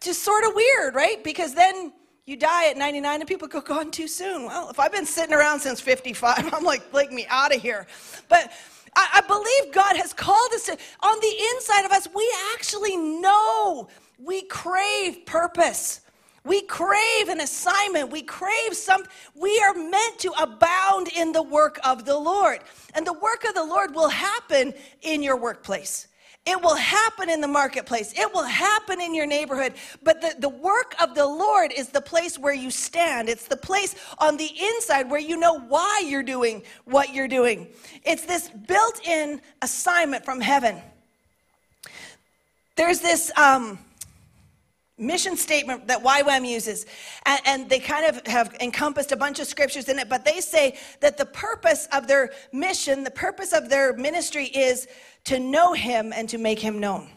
[0.00, 1.22] Just sort of weird, right?
[1.22, 1.92] Because then
[2.24, 4.46] you die at 99 and people go gone too soon.
[4.46, 7.86] Well, if I've been sitting around since 55, I'm like, take me out of here.
[8.30, 8.52] But
[8.94, 12.96] I, I believe God has called us to, on the inside of us, we actually
[12.96, 16.00] know we crave purpose.
[16.44, 18.10] We crave an assignment.
[18.10, 22.60] We crave some, we are meant to abound in the work of the Lord.
[22.94, 26.08] And the work of the Lord will happen in your workplace.
[26.44, 28.12] It will happen in the marketplace.
[28.16, 29.74] It will happen in your neighborhood.
[30.02, 33.28] But the, the work of the Lord is the place where you stand.
[33.28, 37.68] It's the place on the inside where you know why you're doing what you're doing.
[38.04, 40.82] It's this built in assignment from heaven.
[42.76, 43.30] There's this.
[43.36, 43.78] Um,
[44.98, 46.86] mission statement that YWAM uses.
[47.24, 50.40] And, and, they kind of have encompassed a bunch of scriptures in it, but they
[50.40, 54.86] say that the purpose of their mission, the purpose of their ministry is
[55.24, 57.08] to know Him and to make Him known.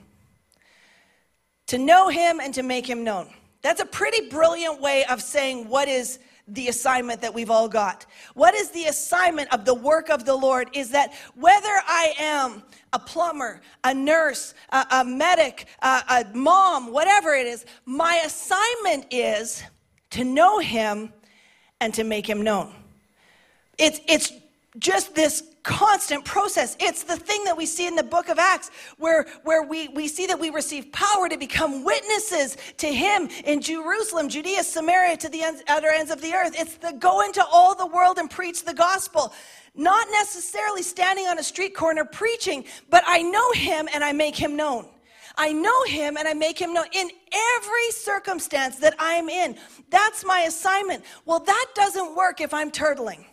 [1.68, 3.30] To know Him and to make Him known.
[3.62, 8.06] That's a pretty brilliant way of saying what is the assignment that we've all got.
[8.36, 10.70] What is the assignment of the work of the Lord?
[10.74, 16.92] Is that whether I am a plumber, a nurse, a, a medic, a, a mom,
[16.92, 19.64] whatever it is, my assignment is
[20.12, 21.12] to know Him
[21.82, 22.74] and to make Him known.
[23.78, 24.32] It's, it's
[24.80, 26.78] just this constant process.
[26.80, 30.08] It's the thing that we see in the book of Acts where, where we, we
[30.08, 35.30] see that we receive power to become witnesses to him in Jerusalem, Judea, Samaria, to
[35.30, 36.54] the ends, outer ends of the earth.
[36.58, 39.34] It's the go into all the world and preach the gospel.
[39.74, 44.36] Not necessarily standing on a street corner preaching, but I know him and I make
[44.36, 44.88] him known.
[45.38, 47.10] I know him and I make him known in
[47.58, 49.58] every circumstance that I'm in.
[49.90, 51.04] That's my assignment.
[51.26, 53.26] Well, that doesn't work if I'm turtling.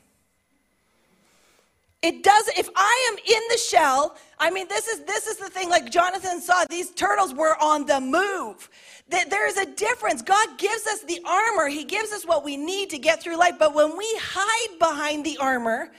[2.02, 5.48] It does if I am in the shell, I mean this is this is the
[5.48, 8.68] thing like Jonathan saw these turtles were on the move.
[9.08, 10.20] That there is a difference.
[10.20, 11.68] God gives us the armor.
[11.68, 15.24] He gives us what we need to get through life, but when we hide behind
[15.24, 15.92] the armor,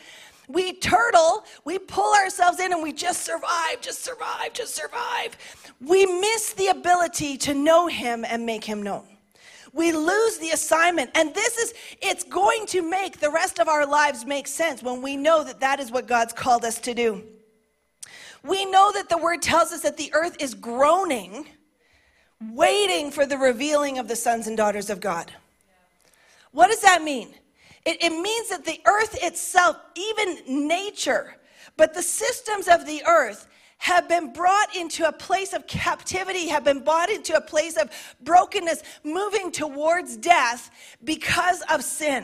[0.49, 5.37] we turtle, we pull ourselves in and we just survive, just survive, just survive.
[5.79, 9.12] We miss the ability to know him and make him known
[9.73, 11.09] we lose the assignment.
[11.15, 15.01] And this is, it's going to make the rest of our lives make sense when
[15.01, 17.23] we know that that is what God's called us to do.
[18.43, 21.47] We know that the word tells us that the earth is groaning,
[22.51, 25.31] waiting for the revealing of the sons and daughters of God.
[26.51, 27.33] What does that mean?
[27.85, 31.35] It, it means that the earth itself, even nature,
[31.77, 33.47] but the systems of the earth
[33.83, 37.89] have been brought into a place of captivity, have been brought into a place of
[38.21, 40.71] brokenness, moving towards death
[41.03, 42.23] because of sin.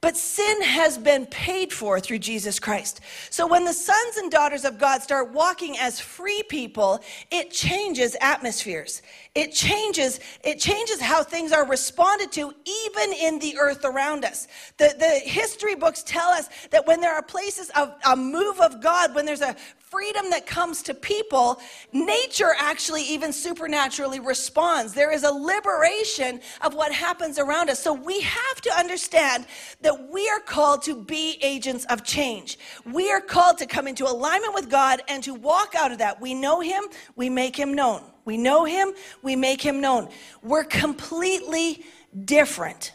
[0.00, 3.00] But sin has been paid for through Jesus Christ.
[3.30, 7.00] So when the sons and daughters of God start walking as free people,
[7.32, 9.02] it changes atmospheres.
[9.34, 14.46] It changes, it changes how things are responded to, even in the earth around us.
[14.78, 18.80] The, the history books tell us that when there are places of a move of
[18.80, 19.56] God, when there's a
[19.90, 21.60] freedom that comes to people,
[21.92, 24.92] nature actually even supernaturally responds.
[24.92, 27.82] There is a liberation of what happens around us.
[27.82, 29.46] So we have to understand
[29.80, 32.58] that we are called to be agents of change.
[32.84, 36.20] We are called to come into alignment with God and to walk out of that.
[36.20, 36.84] We know Him,
[37.16, 38.02] we make Him known.
[38.24, 40.08] We know Him, we make Him known.
[40.42, 41.84] We're completely
[42.24, 42.92] different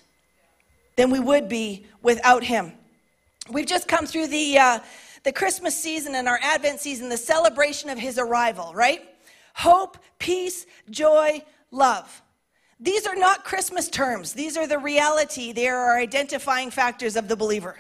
[0.96, 2.74] than we would be without Him.
[3.50, 4.60] We've just come through the.
[4.60, 4.80] Uh,
[5.24, 9.02] the Christmas season and our Advent season, the celebration of his arrival, right?
[9.56, 12.22] Hope, peace, joy, love.
[12.80, 14.34] These are not Christmas terms.
[14.34, 15.54] These are the reality.
[15.54, 17.78] They are our identifying factors of the believer.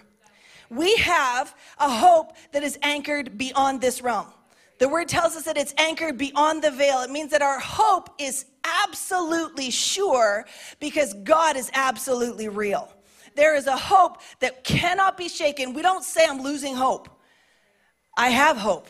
[0.69, 4.27] We have a hope that is anchored beyond this realm.
[4.79, 7.01] The word tells us that it's anchored beyond the veil.
[7.01, 8.45] It means that our hope is
[8.85, 10.45] absolutely sure
[10.79, 12.91] because God is absolutely real.
[13.35, 15.73] There is a hope that cannot be shaken.
[15.73, 17.09] We don't say, I'm losing hope.
[18.15, 18.87] I have hope.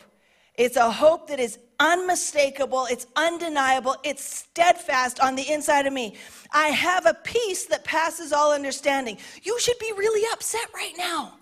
[0.54, 6.14] It's a hope that is unmistakable, it's undeniable, it's steadfast on the inside of me.
[6.52, 9.18] I have a peace that passes all understanding.
[9.42, 11.38] You should be really upset right now.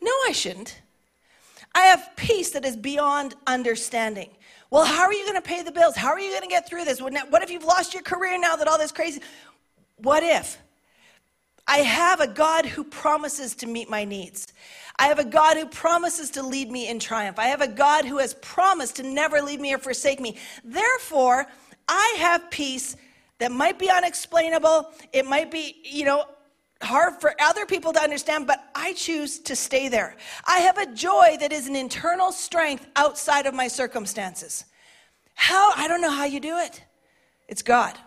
[0.00, 0.80] No, I shouldn't.
[1.74, 4.30] I have peace that is beyond understanding.
[4.70, 5.96] Well, how are you going to pay the bills?
[5.96, 7.00] How are you going to get through this?
[7.00, 9.20] What if you've lost your career now that all this crazy?
[9.96, 10.58] What if?
[11.66, 14.46] I have a God who promises to meet my needs.
[14.98, 17.38] I have a God who promises to lead me in triumph.
[17.38, 20.36] I have a God who has promised to never leave me or forsake me.
[20.64, 21.46] Therefore,
[21.88, 22.96] I have peace
[23.38, 24.90] that might be unexplainable.
[25.12, 26.24] It might be, you know,
[26.82, 30.16] hard for other people to understand, but I choose to stay there.
[30.46, 34.64] I have a joy that is an internal strength outside of my circumstances.
[35.34, 35.72] How?
[35.76, 36.82] I don't know how you do it.
[37.48, 37.98] It's God.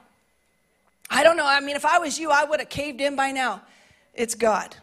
[1.10, 1.45] I don't know.
[1.45, 3.62] I mean, if I was you, I would have caved in by now.
[4.13, 4.76] It's God.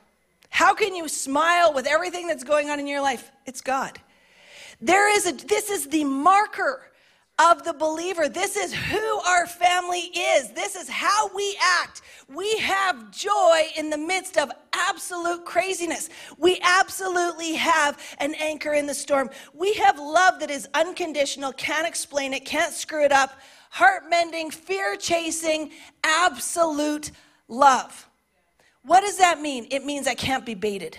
[0.50, 3.30] How can you smile with everything that's going on in your life?
[3.44, 4.00] It's God.
[4.80, 6.82] There is a this is the marker
[7.38, 8.28] of the believer.
[8.28, 10.50] This is who our family is.
[10.52, 12.00] This is how we act.
[12.34, 16.08] We have joy in the midst of absolute craziness.
[16.38, 19.28] We absolutely have an anchor in the storm.
[19.52, 23.32] We have love that is unconditional, can't explain it, can't screw it up,
[23.76, 25.70] heart mending, fear chasing,
[26.02, 27.10] absolute
[27.46, 28.08] love.
[28.82, 29.66] What does that mean?
[29.70, 30.96] It means I can't be baited.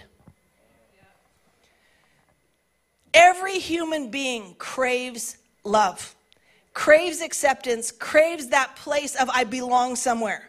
[3.16, 6.16] Every human being craves love,
[6.76, 10.48] craves acceptance, craves that place of I belong somewhere.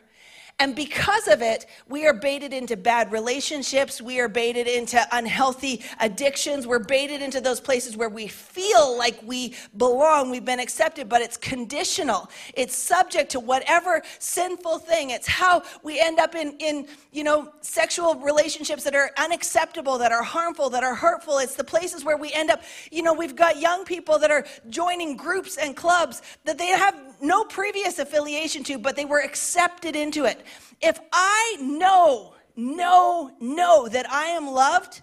[0.60, 4.02] And because of it, we are baited into bad relationships.
[4.02, 6.66] We are baited into unhealthy addictions.
[6.66, 11.22] We're baited into those places where we feel like we belong, we've been accepted, but
[11.22, 12.28] it's conditional.
[12.54, 15.10] It's subject to whatever sinful thing.
[15.10, 20.10] It's how we end up in, in you know, sexual relationships that are unacceptable, that
[20.10, 21.38] are harmful, that are hurtful.
[21.38, 24.44] It's the places where we end up, you know, we've got young people that are
[24.70, 29.96] joining groups and clubs that they have no previous affiliation to, but they were accepted
[29.96, 30.44] into it.
[30.80, 35.02] If I know, know, know that I am loved,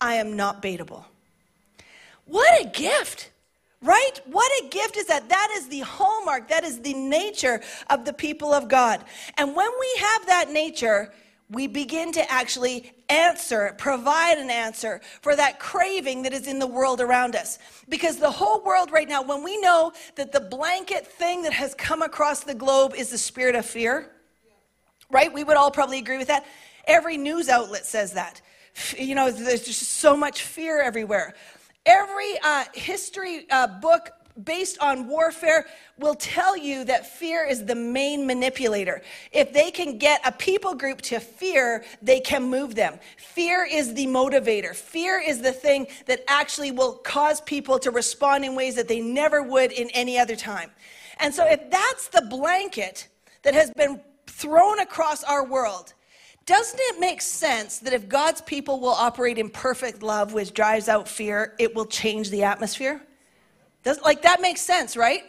[0.00, 1.04] I am not baitable.
[2.26, 3.30] What a gift,
[3.80, 4.20] right?
[4.26, 5.28] What a gift is that?
[5.28, 9.02] That is the hallmark, that is the nature of the people of God.
[9.38, 11.12] And when we have that nature,
[11.50, 16.66] we begin to actually answer, provide an answer for that craving that is in the
[16.66, 17.58] world around us.
[17.88, 21.74] Because the whole world right now, when we know that the blanket thing that has
[21.74, 24.10] come across the globe is the spirit of fear,
[25.10, 25.32] right?
[25.32, 26.46] We would all probably agree with that.
[26.86, 28.40] Every news outlet says that.
[28.96, 31.34] You know, there's just so much fear everywhere.
[31.84, 34.10] Every uh, history uh, book
[34.44, 35.66] based on warfare
[35.98, 39.02] will tell you that fear is the main manipulator.
[39.32, 43.00] If they can get a people group to fear, they can move them.
[43.16, 44.74] Fear is the motivator.
[44.74, 49.00] Fear is the thing that actually will cause people to respond in ways that they
[49.00, 50.70] never would in any other time.
[51.18, 53.08] And so, if that's the blanket
[53.42, 55.94] that has been thrown across our world,
[56.46, 60.88] doesn't it make sense that if God's people will operate in perfect love, which drives
[60.88, 63.02] out fear, it will change the atmosphere?
[63.82, 65.24] Does, like that makes sense, right?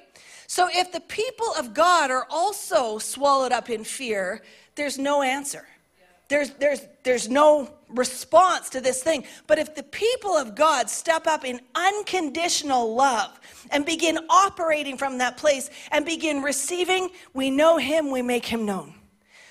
[0.48, 4.42] So if the people of God are also swallowed up in fear,
[4.76, 5.68] there's no answer.
[6.30, 9.26] There's, there's, there's no response to this thing.
[9.48, 13.40] But if the people of God step up in unconditional love
[13.72, 18.64] and begin operating from that place and begin receiving, we know Him, we make Him
[18.66, 18.94] known.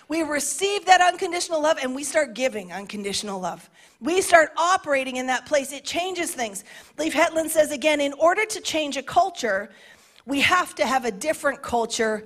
[0.09, 3.69] We receive that unconditional love and we start giving unconditional love.
[4.01, 5.73] We start operating in that place.
[5.73, 6.65] It changes things.
[6.97, 9.69] Leif Hetland says again in order to change a culture,
[10.25, 12.25] we have to have a different culture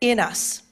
[0.00, 0.62] in us.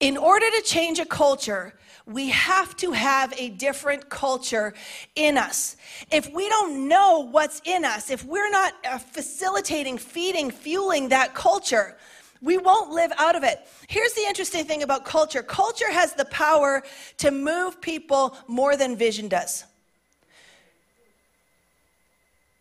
[0.00, 1.74] In order to change a culture,
[2.06, 4.74] we have to have a different culture
[5.16, 5.76] in us.
[6.12, 11.34] If we don't know what's in us, if we're not uh, facilitating, feeding, fueling that
[11.34, 11.96] culture,
[12.40, 13.66] we won't live out of it.
[13.88, 16.84] Here's the interesting thing about culture culture has the power
[17.18, 19.64] to move people more than vision does.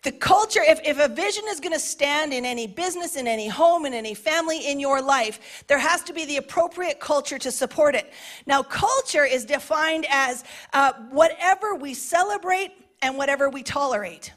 [0.06, 3.47] The culture, if, if a vision is going to stand in any business, in any
[3.47, 7.51] home, in any family, in your life, there has to be the appropriate culture to
[7.51, 8.14] support it.
[8.45, 10.43] Now, culture is defined as
[10.74, 12.70] uh, whatever we celebrate
[13.01, 14.32] and whatever we tolerate.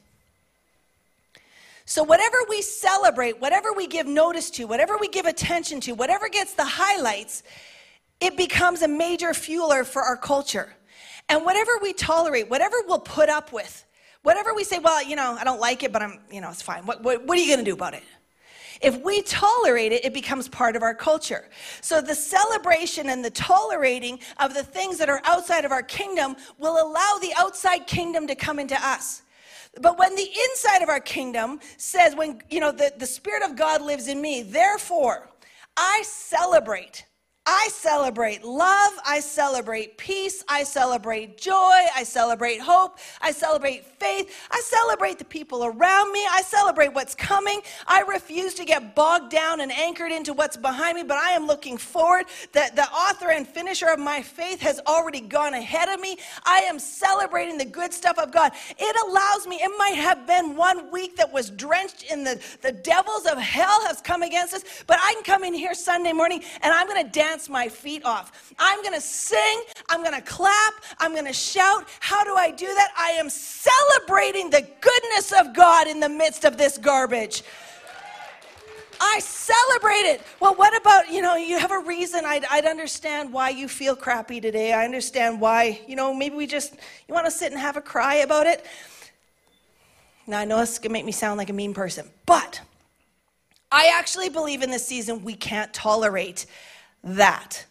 [1.84, 6.30] So, whatever we celebrate, whatever we give notice to, whatever we give attention to, whatever
[6.30, 7.42] gets the highlights,
[8.20, 10.74] it becomes a major fueler for our culture.
[11.28, 13.84] And whatever we tolerate, whatever we'll put up with,
[14.28, 16.60] whatever we say, well, you know, I don't like it, but I'm, you know, it's
[16.60, 16.84] fine.
[16.84, 18.02] What, what, what are you going to do about it?
[18.82, 21.48] If we tolerate it, it becomes part of our culture.
[21.80, 26.36] So the celebration and the tolerating of the things that are outside of our kingdom
[26.58, 29.22] will allow the outside kingdom to come into us.
[29.80, 33.56] But when the inside of our kingdom says, when, you know, the, the Spirit of
[33.56, 35.30] God lives in me, therefore,
[35.74, 37.06] I celebrate
[37.50, 38.92] I celebrate love.
[39.06, 40.44] I celebrate peace.
[40.48, 41.80] I celebrate joy.
[41.96, 42.98] I celebrate hope.
[43.22, 44.36] I celebrate faith.
[44.50, 46.20] I celebrate the people around me.
[46.30, 47.62] I celebrate what's coming.
[47.86, 51.46] I refuse to get bogged down and anchored into what's behind me, but I am
[51.46, 56.00] looking forward that the author and finisher of my faith has already gone ahead of
[56.00, 56.18] me.
[56.44, 58.52] I am celebrating the good stuff of God.
[58.78, 62.72] It allows me, it might have been one week that was drenched in the, the
[62.72, 66.42] devils of hell has come against us, but I can come in here Sunday morning
[66.60, 68.52] and I'm going to dance dance my feet off.
[68.58, 71.86] I'm going to sing, I'm going to clap, I'm going to shout.
[72.00, 72.88] How do I do that?
[72.98, 77.44] I am celebrating the goodness of God in the midst of this garbage.
[79.00, 80.22] I celebrate it.
[80.40, 82.24] Well, what about, you know, you have a reason.
[82.24, 84.72] I'd, I'd understand why you feel crappy today.
[84.72, 86.74] I understand why, you know, maybe we just,
[87.06, 88.66] you want to sit and have a cry about it.
[90.26, 92.60] Now, I know this can make me sound like a mean person, but
[93.70, 96.46] I actually believe in this season we can't tolerate
[97.04, 97.64] that.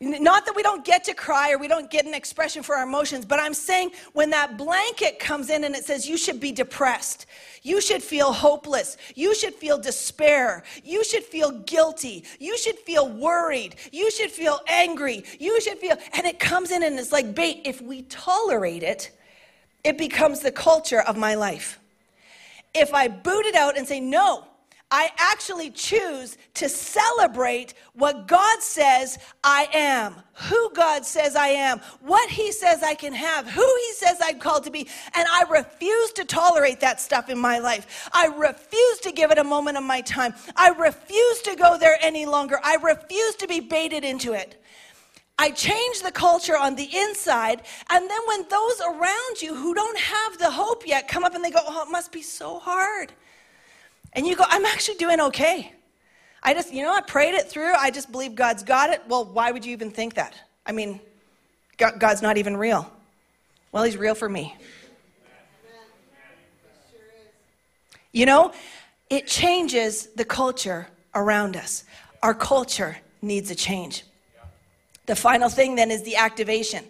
[0.00, 2.86] Not that we don't get to cry or we don't get an expression for our
[2.86, 6.52] emotions, but I'm saying when that blanket comes in and it says you should be
[6.52, 7.26] depressed,
[7.62, 13.08] you should feel hopeless, you should feel despair, you should feel guilty, you should feel
[13.08, 17.34] worried, you should feel angry, you should feel, and it comes in and it's like
[17.34, 17.62] bait.
[17.64, 19.10] If we tolerate it,
[19.84, 21.78] it becomes the culture of my life.
[22.74, 24.44] If I boot it out and say, no,
[24.96, 31.80] I actually choose to celebrate what God says I am, who God says I am,
[32.00, 34.86] what He says I can have, who He says I'm called to be.
[35.16, 38.08] And I refuse to tolerate that stuff in my life.
[38.12, 40.32] I refuse to give it a moment of my time.
[40.54, 42.60] I refuse to go there any longer.
[42.62, 44.62] I refuse to be baited into it.
[45.40, 49.98] I change the culture on the inside, and then when those around you who don't
[49.98, 53.12] have the hope yet come up and they go, Oh, it must be so hard.
[54.14, 55.72] And you go, I'm actually doing okay.
[56.42, 57.72] I just, you know, I prayed it through.
[57.74, 59.02] I just believe God's got it.
[59.08, 60.34] Well, why would you even think that?
[60.66, 61.00] I mean,
[61.76, 62.90] God's not even real.
[63.72, 64.54] Well, He's real for me.
[68.12, 68.52] You know,
[69.10, 71.84] it changes the culture around us.
[72.22, 74.04] Our culture needs a change.
[75.06, 76.84] The final thing then is the activation.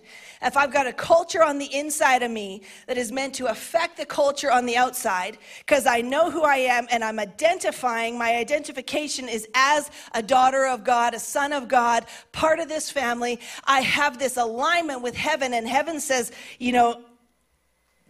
[0.45, 3.97] If I've got a culture on the inside of me that is meant to affect
[3.97, 8.37] the culture on the outside, because I know who I am and I'm identifying, my
[8.37, 13.41] identification is as a daughter of God, a son of God, part of this family.
[13.65, 17.01] I have this alignment with heaven, and heaven says, you know,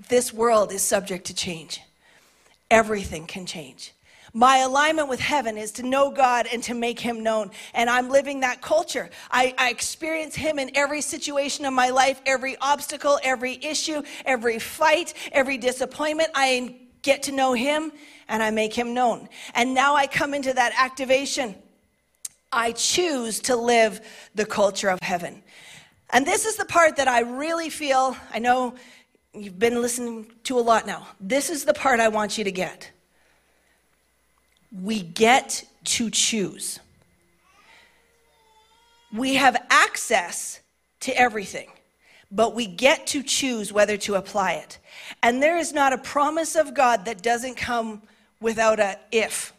[0.08, 1.80] this world is subject to change.
[2.70, 3.93] Everything can change.
[4.36, 7.52] My alignment with heaven is to know God and to make Him known.
[7.72, 9.08] And I'm living that culture.
[9.30, 14.58] I, I, experience Him in every situation of my life, every obstacle, every issue, every
[14.58, 16.30] fight, every disappointment.
[16.34, 17.92] I get to know Him
[18.28, 19.28] and I make Him known.
[19.54, 21.54] And now I come into that activation.
[22.50, 24.00] I choose to live
[24.34, 25.44] the culture of heaven.
[26.10, 28.74] And this is the part that I really feel, I know
[29.32, 31.06] you've been listening to a lot now.
[31.20, 32.90] This is the part I want you to get
[34.82, 36.80] we get to choose.
[39.12, 40.60] We have access
[41.00, 41.70] to everything,
[42.30, 44.78] but we get to choose whether to apply it.
[45.22, 48.02] And there is not a promise of God that doesn't come
[48.40, 49.53] without a if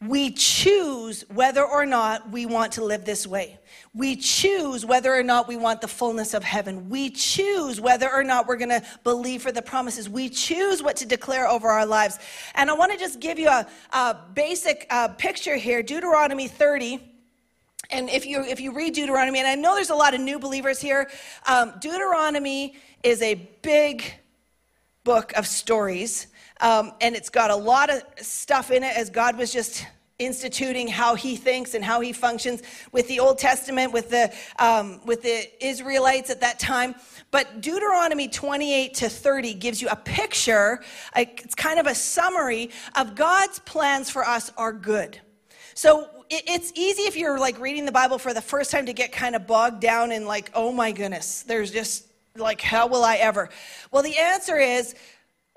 [0.00, 3.58] we choose whether or not we want to live this way.
[3.94, 6.90] We choose whether or not we want the fullness of heaven.
[6.90, 10.06] We choose whether or not we're going to believe for the promises.
[10.06, 12.18] We choose what to declare over our lives.
[12.54, 17.00] And I want to just give you a, a basic uh, picture here Deuteronomy 30.
[17.90, 20.38] And if you, if you read Deuteronomy, and I know there's a lot of new
[20.38, 21.08] believers here,
[21.46, 24.04] um, Deuteronomy is a big
[25.04, 26.26] book of stories.
[26.60, 29.86] Um, and it's got a lot of stuff in it as God was just
[30.18, 35.00] instituting how he thinks and how he functions with the Old Testament, with the, um,
[35.04, 36.94] with the Israelites at that time.
[37.30, 40.80] But Deuteronomy 28 to 30 gives you a picture,
[41.14, 45.20] it's kind of a summary of God's plans for us are good.
[45.74, 49.12] So it's easy if you're like reading the Bible for the first time to get
[49.12, 53.16] kind of bogged down in like, oh my goodness, there's just like, how will I
[53.16, 53.50] ever?
[53.90, 54.94] Well, the answer is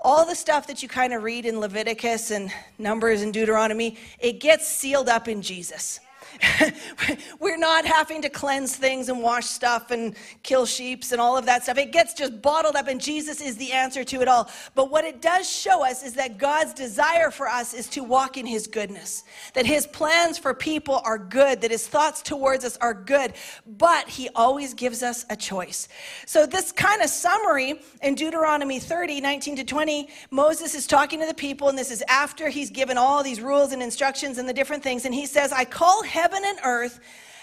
[0.02, 4.39] all the stuff that you kind of read in Leviticus and Numbers and Deuteronomy, it
[4.39, 6.00] gets sealed up in Jesus.
[7.39, 11.45] We're not having to cleanse things and wash stuff and kill sheeps and all of
[11.45, 11.77] that stuff.
[11.77, 14.49] It gets just bottled up, and Jesus is the answer to it all.
[14.75, 18.37] But what it does show us is that God's desire for us is to walk
[18.37, 19.23] in His goodness,
[19.53, 23.33] that His plans for people are good, that His thoughts towards us are good,
[23.65, 25.87] but He always gives us a choice.
[26.25, 31.25] So, this kind of summary in Deuteronomy 30 19 to 20, Moses is talking to
[31.25, 34.53] the people, and this is after he's given all these rules and instructions and the
[34.53, 36.99] different things, and he says, I call heaven and earth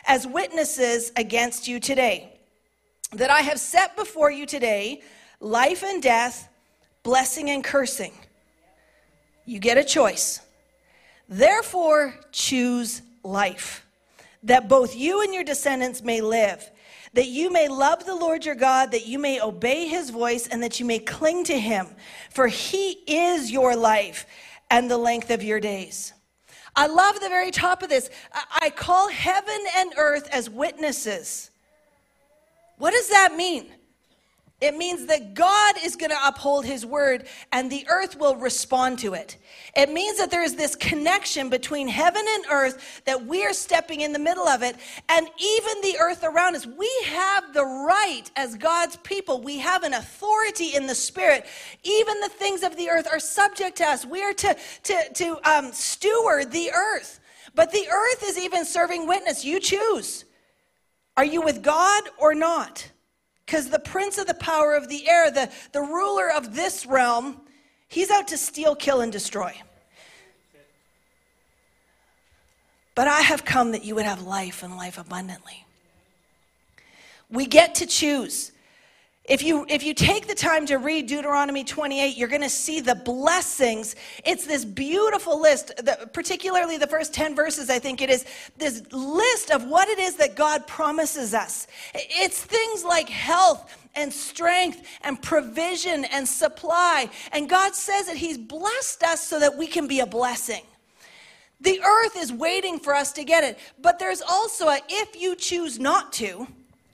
[0.07, 2.39] as witnesses against you today,
[3.13, 5.03] that I have set before you today
[5.41, 6.49] life and death,
[7.03, 8.13] blessing and cursing.
[9.45, 10.41] You get a choice.
[11.29, 13.85] Therefore, choose life,
[14.43, 16.71] that both you and your descendants may live,
[17.15, 20.63] that you may love the Lord your God, that you may obey his voice, and
[20.63, 21.89] that you may cling to him,
[22.31, 24.27] for he is your life
[24.71, 26.13] and the length of your days.
[26.77, 28.11] I love the very top of this.
[28.61, 31.51] I call heaven and earth as witnesses.
[32.77, 33.73] What does that mean?
[34.59, 38.99] It means that God is going to uphold his word and the earth will respond
[39.01, 39.37] to it.
[39.77, 44.01] It means that there is this connection between heaven and earth that we are stepping
[44.01, 44.77] in the middle of it
[45.11, 46.67] and even the earth around us.
[46.67, 49.43] We have the right as God's people.
[49.43, 51.45] We have an authority in the spirit.
[51.85, 54.07] Even the things of the earth are subject to us.
[54.07, 57.21] We are to, to, to um, steward the earth.
[57.55, 59.45] But the earth is even serving witness.
[59.45, 60.25] You choose.
[61.19, 62.91] Are you with God or not?
[63.47, 67.41] Because the prince of the power of the air, the, the ruler of this realm,
[67.87, 69.55] he's out to steal, kill, and destroy.
[72.97, 75.65] But I have come that you would have life and life abundantly.
[77.31, 78.51] We get to choose.
[79.29, 82.81] If you, if you take the time to read Deuteronomy 28, you're going to see
[82.81, 83.97] the blessings.
[84.25, 88.25] It's this beautiful list, the, particularly the first 10 verses, I think it is,
[88.57, 91.67] this list of what it is that God promises us.
[91.95, 97.11] It's things like health and strength and provision and supply.
[97.33, 100.63] And God says that He's blessed us so that we can be a blessing.
[101.61, 103.59] The earth is waiting for us to get it.
[103.81, 106.47] But there's also a if you choose not to,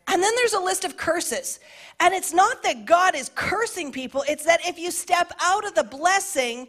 [0.09, 1.61] and then there's a list of curses.
[2.01, 5.75] And it's not that God is cursing people, it's that if you step out of
[5.75, 6.69] the blessing,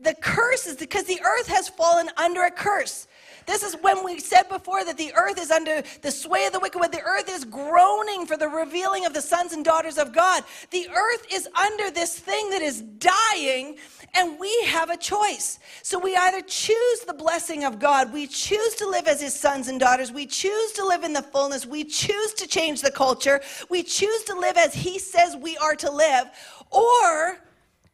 [0.00, 3.06] the curse is because the earth has fallen under a curse.
[3.46, 6.60] This is when we said before that the earth is under the sway of the
[6.60, 6.90] wicked one.
[6.90, 10.44] The earth is groaning for the revealing of the sons and daughters of God.
[10.70, 13.76] The earth is under this thing that is dying,
[14.14, 15.58] and we have a choice.
[15.82, 19.68] So we either choose the blessing of God, we choose to live as his sons
[19.68, 23.40] and daughters, we choose to live in the fullness, we choose to change the culture,
[23.68, 26.30] we choose to live as he says we are to live,
[26.70, 27.38] or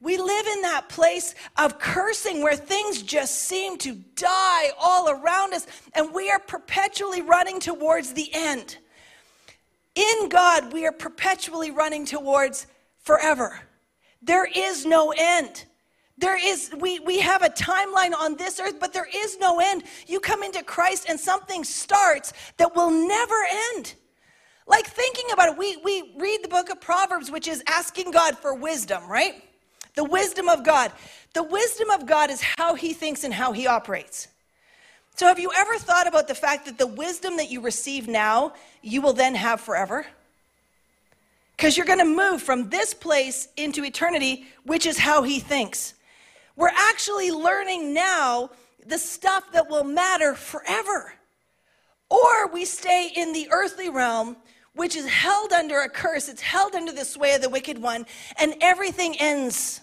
[0.00, 5.54] we live in that place of cursing where things just seem to die all around
[5.54, 8.78] us, and we are perpetually running towards the end.
[9.96, 12.68] In God, we are perpetually running towards
[13.00, 13.60] forever.
[14.22, 15.64] There is no end.
[16.16, 19.84] There is, we, we have a timeline on this earth, but there is no end.
[20.06, 23.34] You come into Christ and something starts that will never
[23.74, 23.94] end.
[24.66, 28.36] Like thinking about it, we, we read the book of Proverbs, which is asking God
[28.36, 29.42] for wisdom, right?
[29.98, 30.92] The wisdom of God.
[31.32, 34.28] The wisdom of God is how he thinks and how he operates.
[35.16, 38.52] So, have you ever thought about the fact that the wisdom that you receive now,
[38.80, 40.06] you will then have forever?
[41.56, 45.94] Because you're going to move from this place into eternity, which is how he thinks.
[46.54, 48.50] We're actually learning now
[48.86, 51.12] the stuff that will matter forever.
[52.08, 54.36] Or we stay in the earthly realm,
[54.76, 58.06] which is held under a curse, it's held under the sway of the wicked one,
[58.38, 59.80] and everything ends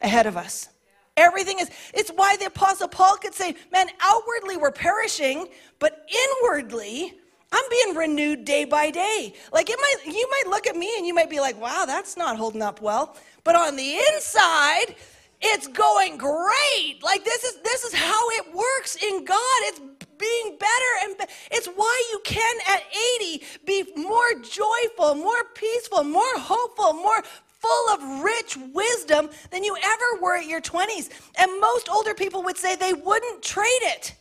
[0.00, 0.68] ahead of us.
[1.16, 6.06] Everything is, it's why the Apostle Paul could say, Man, outwardly we're perishing, but
[6.42, 7.14] inwardly,
[7.50, 9.34] I'm being renewed day by day.
[9.52, 12.16] Like it might, you might look at me and you might be like, wow, that's
[12.16, 13.16] not holding up well.
[13.42, 14.94] But on the inside,
[15.40, 17.02] it's going great.
[17.02, 19.58] Like this is this is how it works in God.
[19.62, 19.80] It's
[20.18, 22.82] being better and be- it's why you can at
[23.20, 27.22] 80 be more joyful, more peaceful, more hopeful, more
[27.58, 31.10] full of rich wisdom than you ever were at your 20s.
[31.36, 34.14] And most older people would say they wouldn't trade it.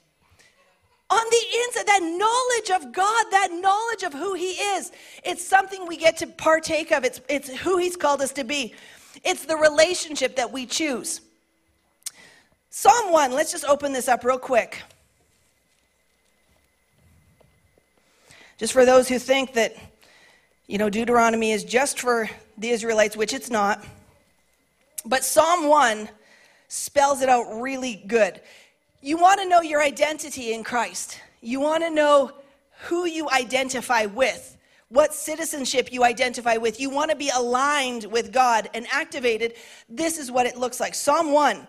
[1.10, 4.92] On the inside, that knowledge of God, that knowledge of who He is,
[5.24, 7.06] it's something we get to partake of.
[7.06, 8.74] It's, it's who He's called us to be.
[9.24, 11.22] It's the relationship that we choose.
[12.70, 14.84] Psalm 1, let's just open this up real quick.
[18.58, 19.76] Just for those who think that,
[20.68, 23.86] you know, Deuteronomy is just for the Israelites, which it's not.
[25.06, 26.10] But Psalm 1
[26.68, 28.42] spells it out really good.
[29.02, 32.32] You want to know your identity in Christ, you want to know
[32.82, 34.58] who you identify with,
[34.90, 36.80] what citizenship you identify with.
[36.80, 39.54] You want to be aligned with God and activated.
[39.90, 40.94] This is what it looks like.
[40.94, 41.68] Psalm 1.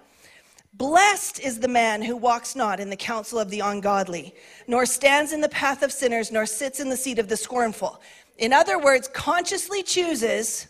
[0.75, 4.35] Blessed is the man who walks not in the counsel of the ungodly,
[4.69, 8.01] nor stands in the path of sinners, nor sits in the seat of the scornful.
[8.37, 10.69] In other words, consciously chooses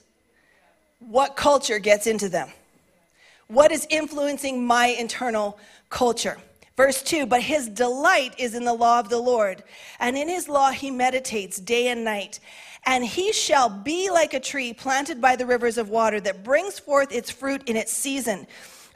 [0.99, 2.49] what culture gets into them.
[3.49, 5.59] What is influencing my internal
[5.91, 6.39] culture?
[6.77, 9.65] Verse 2 But his delight is in the law of the Lord,
[10.01, 12.41] and in his law he meditates day and night.
[12.87, 16.79] And he shall be like a tree planted by the rivers of water that brings
[16.79, 18.47] forth its fruit in its season,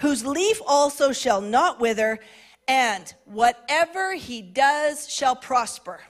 [0.01, 2.21] whose leaf also shall not wither,
[2.69, 6.01] and whatever he does shall prosper.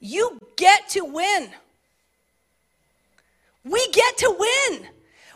[0.00, 1.50] You get to win.
[3.64, 4.88] We get to win.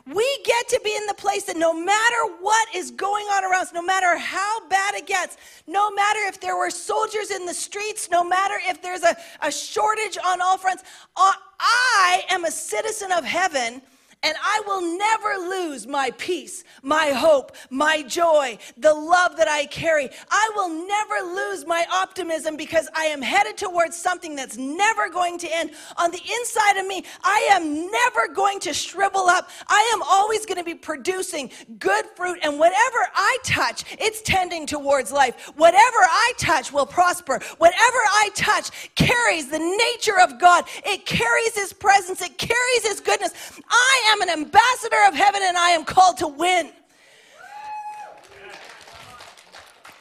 [0.07, 3.63] We get to be in the place that no matter what is going on around
[3.63, 7.53] us, no matter how bad it gets, no matter if there were soldiers in the
[7.53, 10.83] streets, no matter if there's a, a shortage on all fronts,
[11.15, 13.83] uh, I am a citizen of heaven
[14.23, 19.67] and I will never lose my peace, my hope, my joy, the love that I
[19.67, 20.11] carry.
[20.31, 25.39] I will never lose my optimism because I am headed towards something that's never going
[25.39, 25.71] to end.
[25.97, 29.51] On the inside of me, I am never going to shrivel up.
[29.69, 34.67] I am always going to be producing good fruit, and whatever I touch, it's tending
[34.67, 35.53] towards life.
[35.57, 37.41] Whatever I touch will prosper.
[37.59, 43.01] Whatever I touch carries the nature of God, it carries His presence, it carries His
[43.01, 43.33] goodness.
[43.71, 46.71] I am an ambassador of heaven and I am called to win.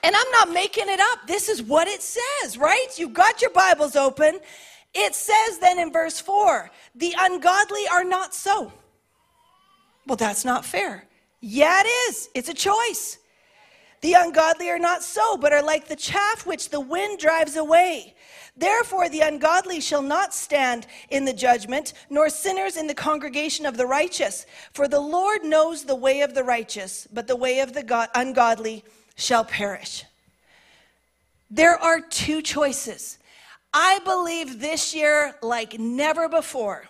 [0.04, 1.28] And I'm not making it up.
[1.28, 2.88] This is what it says, right?
[2.98, 4.40] You've got your Bibles open.
[4.94, 8.72] It says then in verse 4 the ungodly are not so.
[10.06, 11.06] Well, that's not fair.
[11.42, 12.30] Yeah, it is.
[12.34, 13.20] It's a choice.
[14.02, 18.14] The ungodly are not so, but are like the chaff which the wind drives away.
[18.56, 23.78] Therefore, the ungodly shall not stand in the judgment, nor sinners in the congregation of
[23.78, 24.46] the righteous.
[24.74, 28.84] For the Lord knows the way of the righteous, but the way of the ungodly
[29.16, 30.06] shall perish.
[31.50, 33.20] There are two choices.
[33.74, 36.88] I believe this year, like never before,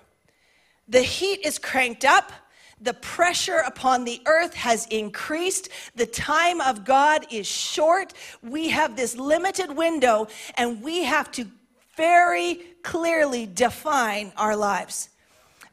[0.88, 2.32] the heat is cranked up.
[2.80, 5.69] The pressure upon the earth has increased.
[5.95, 8.13] The time of God is short.
[8.43, 11.47] We have this limited window, and we have to
[11.95, 15.09] very clearly define our lives.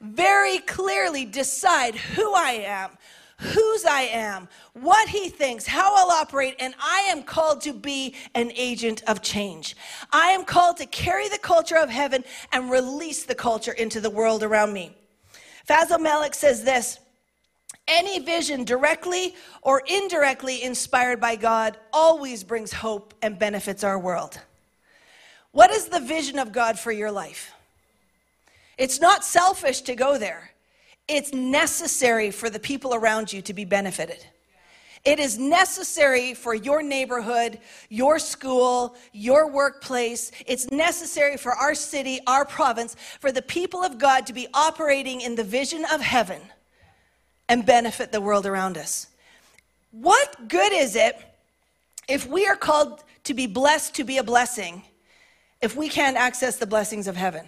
[0.00, 2.90] Very clearly decide who I am,
[3.38, 8.14] whose I am, what he thinks, how I'll operate, and I am called to be
[8.34, 9.76] an agent of change.
[10.10, 14.10] I am called to carry the culture of heaven and release the culture into the
[14.10, 14.96] world around me.
[15.68, 16.98] Faisal Malick says this
[17.86, 24.40] any vision directly or indirectly inspired by God always brings hope and benefits our world.
[25.52, 27.52] What is the vision of God for your life?
[28.78, 30.50] It's not selfish to go there.
[31.06, 34.24] It's necessary for the people around you to be benefited.
[35.04, 37.58] It is necessary for your neighborhood,
[37.90, 40.32] your school, your workplace.
[40.46, 45.20] It's necessary for our city, our province, for the people of God to be operating
[45.20, 46.40] in the vision of heaven
[47.50, 49.08] and benefit the world around us.
[49.90, 51.18] What good is it
[52.08, 54.82] if we are called to be blessed to be a blessing
[55.60, 57.46] if we can't access the blessings of heaven?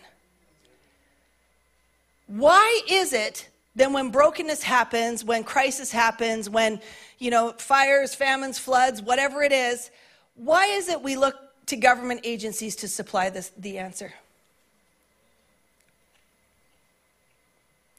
[2.26, 6.80] Why is it that when brokenness happens, when crisis happens, when,
[7.18, 9.90] you know, fires, famines, floods, whatever it is,
[10.34, 11.34] why is it we look
[11.66, 14.12] to government agencies to supply this, the answer?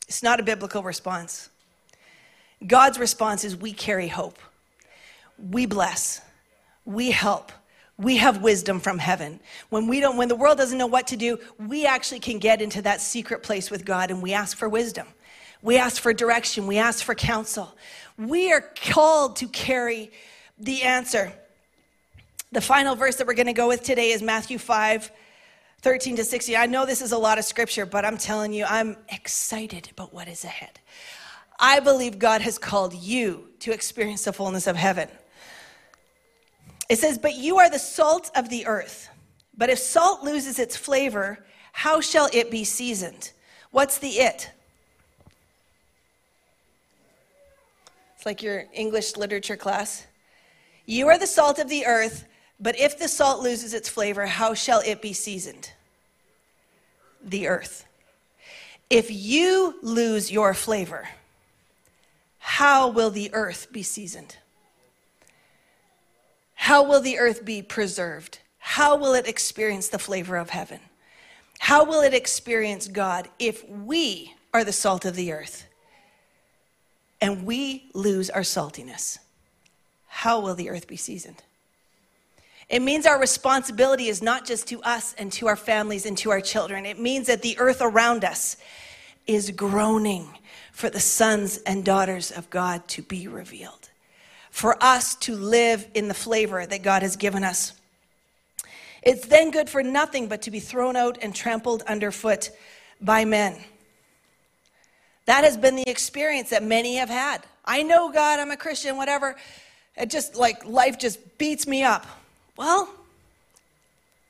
[0.07, 1.49] It's not a biblical response.
[2.65, 4.39] God's response is we carry hope,
[5.37, 6.21] we bless,
[6.85, 7.51] we help,
[7.97, 9.39] we have wisdom from heaven.
[9.69, 12.63] When we don't when the world doesn't know what to do, we actually can get
[12.63, 15.05] into that secret place with God and we ask for wisdom.
[15.61, 17.75] We ask for direction, we ask for counsel.
[18.17, 20.11] We are called to carry
[20.57, 21.33] the answer.
[22.51, 25.11] The final verse that we're going to go with today is Matthew 5
[25.81, 26.55] 13 to 16.
[26.55, 30.11] I know this is a lot of scripture, but I'm telling you, I'm excited about
[30.11, 30.79] what is ahead.
[31.59, 35.07] I believe God has called you to experience the fullness of heaven.
[36.89, 39.09] It says, But you are the salt of the earth.
[39.55, 43.31] But if salt loses its flavor, how shall it be seasoned?
[43.71, 44.51] What's the it?
[48.17, 50.07] It's like your English literature class.
[50.87, 52.25] You are the salt of the earth,
[52.59, 55.71] but if the salt loses its flavor, how shall it be seasoned?
[57.23, 57.85] The earth.
[58.89, 61.09] If you lose your flavor,
[62.39, 64.37] how will the earth be seasoned?
[66.55, 68.39] How will the earth be preserved?
[68.57, 70.79] How will it experience the flavor of heaven?
[71.59, 75.66] How will it experience God if we are the salt of the earth
[77.21, 79.17] and we lose our saltiness?
[80.07, 81.43] How will the earth be seasoned?
[82.69, 86.31] It means our responsibility is not just to us and to our families and to
[86.31, 86.85] our children.
[86.85, 88.57] It means that the earth around us
[89.25, 90.27] is groaning
[90.73, 93.89] for the sons and daughters of God to be revealed
[94.57, 97.73] for us to live in the flavor that God has given us.
[99.03, 102.49] It's then good for nothing but to be thrown out and trampled underfoot
[102.99, 103.55] by men.
[105.27, 107.43] That has been the experience that many have had.
[107.63, 109.35] I know God, I'm a Christian, whatever.
[109.95, 112.07] It just like life just beats me up.
[112.55, 112.89] Well,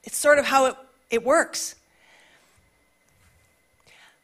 [0.04, 0.76] it's sort of how it,
[1.10, 1.76] it works.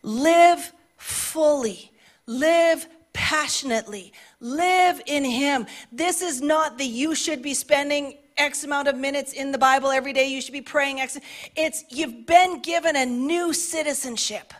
[0.01, 1.91] Live fully,
[2.26, 4.11] live passionately.
[4.39, 5.67] Live in Him.
[5.91, 9.91] This is not the you should be spending X amount of minutes in the Bible
[9.91, 10.28] every day.
[10.28, 11.19] You should be praying X.
[11.55, 14.53] It's you've been given a new citizenship.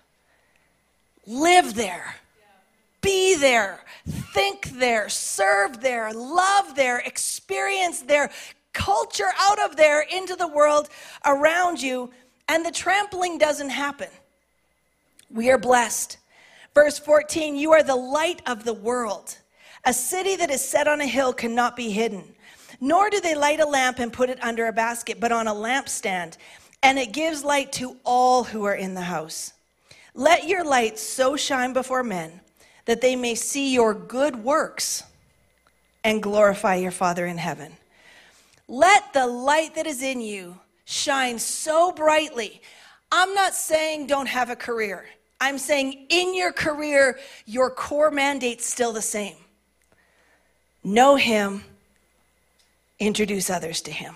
[1.26, 2.16] Live there.
[3.02, 3.80] Be there.
[4.08, 5.10] Think there.
[5.10, 6.14] Serve there.
[6.14, 7.00] Love there.
[7.00, 8.32] Experience there.
[8.74, 10.90] Culture out of there into the world
[11.26, 12.12] around you.
[12.48, 14.10] And the trampling doesn't happen.
[15.30, 16.18] We are blessed.
[16.74, 19.38] Verse 14, you are the light of the world.
[19.86, 22.24] A city that is set on a hill cannot be hidden.
[22.82, 25.54] Nor do they light a lamp and put it under a basket, but on a
[25.54, 26.38] lampstand,
[26.82, 29.54] and it gives light to all who are in the house.
[30.14, 32.42] Let your light so shine before men
[32.86, 35.04] that they may see your good works
[36.04, 37.74] and glorify your Father in heaven.
[38.68, 42.62] Let the light that is in you shine so brightly
[43.16, 45.06] I'm not saying don't have a career.
[45.40, 49.36] I'm saying in your career, your core mandate's still the same.
[50.84, 51.64] Know Him,
[52.98, 54.16] introduce others to Him.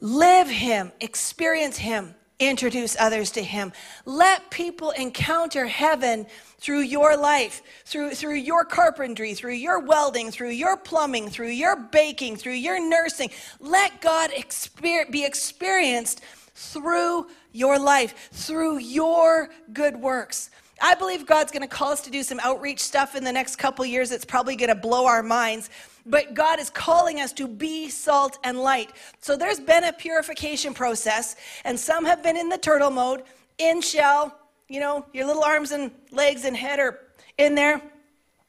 [0.00, 3.72] Live Him, experience Him, introduce others to Him.
[4.04, 6.26] Let people encounter heaven
[6.58, 11.76] through your life, through, through your carpentry, through your welding, through your plumbing, through your
[11.76, 13.30] baking, through your nursing.
[13.60, 16.22] Let God exper- be experienced
[16.54, 20.50] through your life, through your good works.
[20.80, 23.56] I believe God's going to call us to do some outreach stuff in the next
[23.56, 24.12] couple years.
[24.12, 25.70] It's probably going to blow our minds.
[26.08, 28.92] But God is calling us to be salt and light.
[29.20, 33.24] So there's been a purification process, and some have been in the turtle mode,
[33.58, 34.36] in shell,
[34.68, 37.00] you know, your little arms and legs and head are
[37.36, 37.82] in there.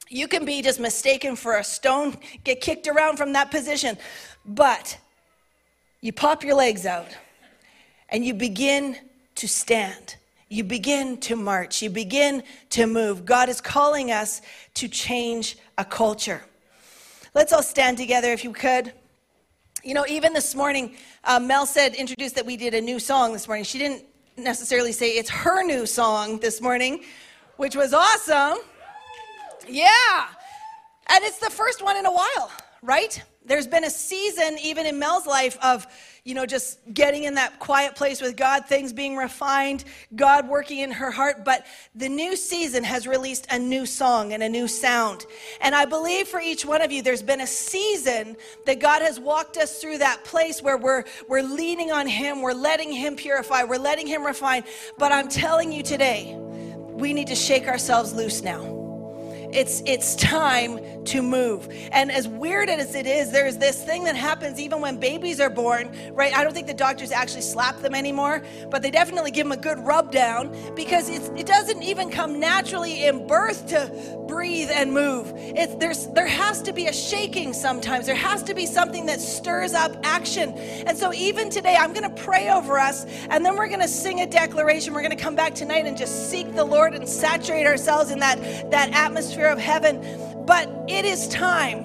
[0.08, 3.96] You can be just mistaken for a stone, get kicked around from that position.
[4.44, 4.98] But
[6.00, 7.08] you pop your legs out
[8.08, 8.96] and you begin
[9.36, 10.16] to stand.
[10.48, 11.80] You begin to march.
[11.80, 13.24] You begin to move.
[13.24, 14.42] God is calling us
[14.74, 16.42] to change a culture.
[17.32, 18.92] Let's all stand together if you could.
[19.84, 23.32] You know, even this morning, uh, Mel said, introduced that we did a new song
[23.32, 23.64] this morning.
[23.64, 24.04] She didn't
[24.36, 27.04] necessarily say it's her new song this morning,
[27.56, 28.58] which was awesome.
[29.68, 30.26] Yeah.
[31.08, 32.50] And it's the first one in a while,
[32.82, 33.22] right?
[33.44, 35.86] There's been a season, even in Mel's life, of
[36.30, 39.82] you know, just getting in that quiet place with God, things being refined,
[40.14, 41.44] God working in her heart.
[41.44, 41.66] But
[41.96, 45.26] the new season has released a new song and a new sound.
[45.60, 49.18] And I believe for each one of you, there's been a season that God has
[49.18, 53.64] walked us through that place where we're, we're leaning on Him, we're letting Him purify,
[53.64, 54.62] we're letting Him refine.
[54.98, 58.79] But I'm telling you today, we need to shake ourselves loose now.
[59.52, 61.68] It's it's time to move.
[61.92, 65.50] And as weird as it is, there's this thing that happens even when babies are
[65.50, 66.34] born, right?
[66.34, 69.60] I don't think the doctors actually slap them anymore, but they definitely give them a
[69.60, 75.32] good rub down because it doesn't even come naturally in birth to breathe and move.
[75.34, 78.06] It's, there's, there has to be a shaking sometimes.
[78.06, 80.52] There has to be something that stirs up action.
[80.86, 83.88] And so even today, I'm going to pray over us, and then we're going to
[83.88, 84.94] sing a declaration.
[84.94, 88.20] We're going to come back tonight and just seek the Lord and saturate ourselves in
[88.20, 90.04] that, that atmosphere of heaven.
[90.46, 91.84] But it is time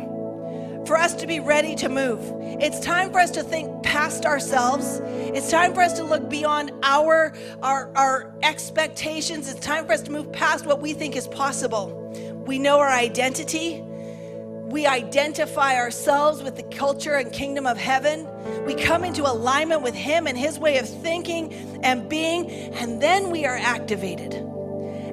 [0.86, 2.20] for us to be ready to move.
[2.62, 5.02] It's time for us to think past ourselves.
[5.04, 9.50] It's time for us to look beyond our, our, our expectations.
[9.50, 12.02] It's time for us to move past what we think is possible.
[12.46, 13.82] We know our identity.
[13.82, 18.28] We identify ourselves with the culture and kingdom of heaven.
[18.66, 21.54] We come into alignment with Him and His way of thinking
[21.84, 24.34] and being, and then we are activated.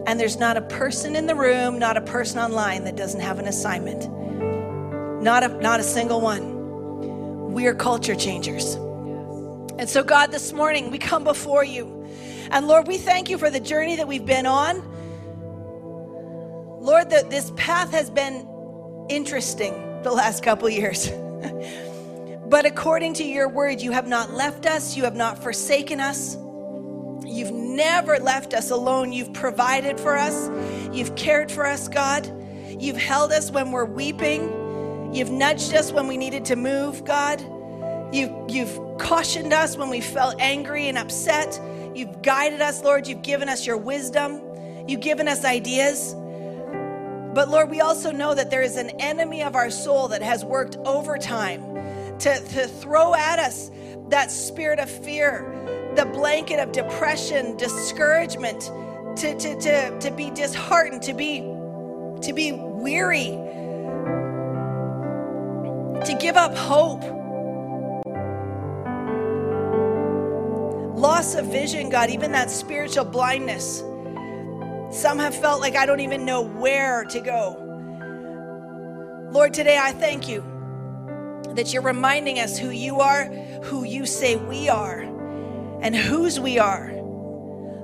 [0.07, 3.39] And there's not a person in the room, not a person online that doesn't have
[3.39, 4.09] an assignment.
[5.23, 7.53] Not a, not a single one.
[7.53, 8.75] We are culture changers.
[9.79, 12.07] And so, God, this morning we come before you.
[12.51, 14.83] And Lord, we thank you for the journey that we've been on.
[16.81, 18.47] Lord, that this path has been
[19.09, 21.09] interesting the last couple years.
[22.47, 26.37] but according to your word, you have not left us, you have not forsaken us.
[27.25, 29.13] You've never left us alone.
[29.13, 30.51] You've provided for us.
[30.93, 32.31] You've cared for us, God.
[32.79, 35.13] You've held us when we're weeping.
[35.15, 37.41] You've nudged us when we needed to move, God.
[38.13, 41.61] You've, you've cautioned us when we felt angry and upset.
[41.95, 43.07] You've guided us, Lord.
[43.07, 44.41] You've given us your wisdom.
[44.87, 46.15] You've given us ideas.
[47.35, 50.45] But Lord, we also know that there is an enemy of our soul that has
[50.45, 51.63] worked overtime
[52.19, 53.71] to, to throw at us
[54.09, 55.51] that spirit of fear,
[55.97, 58.71] the blanket of depression, discouragement,
[59.17, 63.31] to, to, to, to be disheartened, to be, to be weary,
[66.05, 67.03] to give up hope.
[70.97, 73.83] Loss of vision, God, even that spiritual blindness.
[74.91, 77.59] Some have felt like I don't even know where to go.
[79.31, 80.45] Lord, today I thank you
[81.55, 83.25] that you're reminding us who you are,
[83.65, 85.05] who you say we are,
[85.83, 86.93] and whose we are.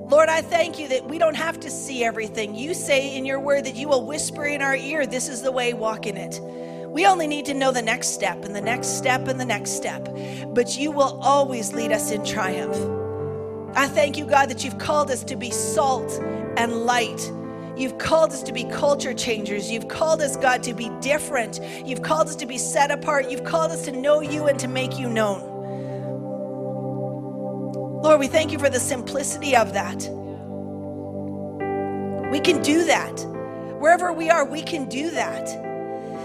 [0.09, 2.55] Lord, I thank you that we don't have to see everything.
[2.55, 5.51] You say in your word that you will whisper in our ear, This is the
[5.51, 6.39] way, walk in it.
[6.89, 9.71] We only need to know the next step and the next step and the next
[9.71, 10.09] step.
[10.47, 12.75] But you will always lead us in triumph.
[13.75, 16.11] I thank you, God, that you've called us to be salt
[16.57, 17.31] and light.
[17.77, 19.71] You've called us to be culture changers.
[19.71, 21.59] You've called us, God, to be different.
[21.85, 23.29] You've called us to be set apart.
[23.29, 25.48] You've called us to know you and to make you known.
[28.01, 30.09] Lord, we thank you for the simplicity of that.
[32.31, 33.19] We can do that.
[33.79, 35.49] Wherever we are, we can do that.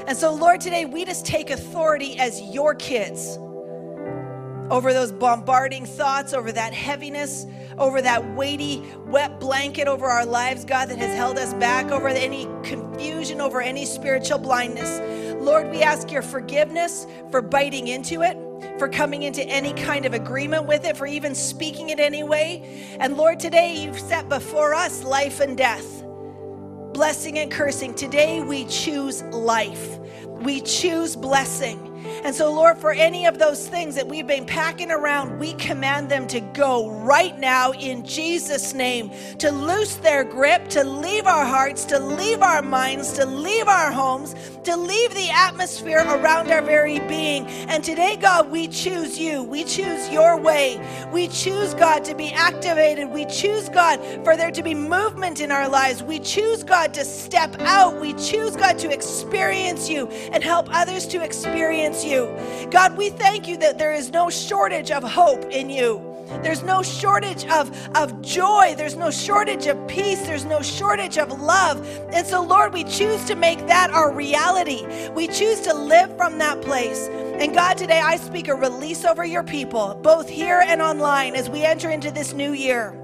[0.08, 3.38] And so, Lord, today we just take authority as your kids.
[4.70, 7.46] over those bombarding thoughts, over that heaviness,
[7.78, 12.08] over that weighty, wet blanket over our lives, God, that has held us back, over
[12.08, 15.00] any confusion, over any spiritual blindness.
[15.40, 18.36] Lord, we ask your forgiveness for biting into it,
[18.78, 22.96] for coming into any kind of agreement with it, for even speaking it anyway.
[23.00, 26.04] And Lord, today you've set before us life and death,
[26.92, 27.94] blessing and cursing.
[27.94, 31.90] Today we choose life, we choose blessing.
[32.24, 36.08] And so, Lord, for any of those things that we've been packing around, we command
[36.10, 41.44] them to go right now in Jesus' name, to loose their grip, to leave our
[41.44, 44.34] hearts, to leave our minds, to leave our homes,
[44.64, 47.46] to leave the atmosphere around our very being.
[47.68, 49.42] And today, God, we choose you.
[49.42, 50.80] We choose your way.
[51.12, 53.08] We choose, God, to be activated.
[53.10, 56.02] We choose, God, for there to be movement in our lives.
[56.02, 58.00] We choose, God, to step out.
[58.00, 62.34] We choose, God, to experience you and help others to experience you.
[62.70, 66.14] God, we thank you that there is no shortage of hope in you.
[66.42, 68.74] There's no shortage of, of joy.
[68.76, 70.22] There's no shortage of peace.
[70.22, 71.86] There's no shortage of love.
[72.12, 74.86] And so, Lord, we choose to make that our reality.
[75.10, 77.08] We choose to live from that place.
[77.08, 81.50] And God, today I speak a release over your people, both here and online, as
[81.50, 82.98] we enter into this new year.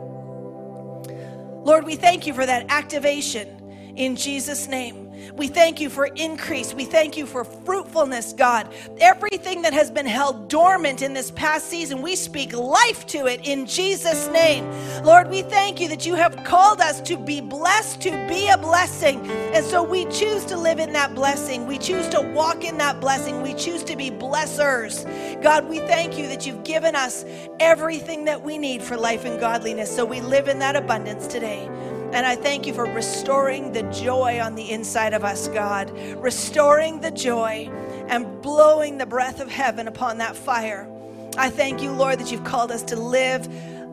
[1.62, 5.09] Lord, we thank you for that activation in Jesus' name.
[5.36, 6.74] We thank you for increase.
[6.74, 8.72] We thank you for fruitfulness, God.
[9.00, 13.40] Everything that has been held dormant in this past season, we speak life to it
[13.44, 14.70] in Jesus' name.
[15.04, 18.58] Lord, we thank you that you have called us to be blessed, to be a
[18.58, 19.20] blessing.
[19.54, 21.66] And so we choose to live in that blessing.
[21.66, 23.42] We choose to walk in that blessing.
[23.42, 25.04] We choose to be blessers.
[25.42, 27.24] God, we thank you that you've given us
[27.58, 29.94] everything that we need for life and godliness.
[29.94, 31.68] So we live in that abundance today.
[32.12, 35.90] And I thank you for restoring the joy on the inside of us, God.
[36.16, 37.70] Restoring the joy
[38.08, 40.88] and blowing the breath of heaven upon that fire.
[41.36, 43.46] I thank you, Lord, that you've called us to live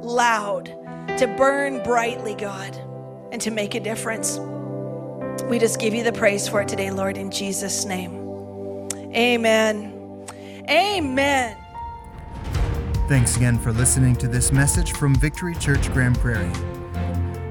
[0.04, 0.66] loud,
[1.18, 2.76] to burn brightly, God,
[3.32, 4.40] and to make a difference.
[5.46, 8.16] We just give you the praise for it today, Lord, in Jesus' name.
[9.14, 10.26] Amen.
[10.68, 11.56] Amen.
[13.08, 16.52] Thanks again for listening to this message from Victory Church Grand Prairie.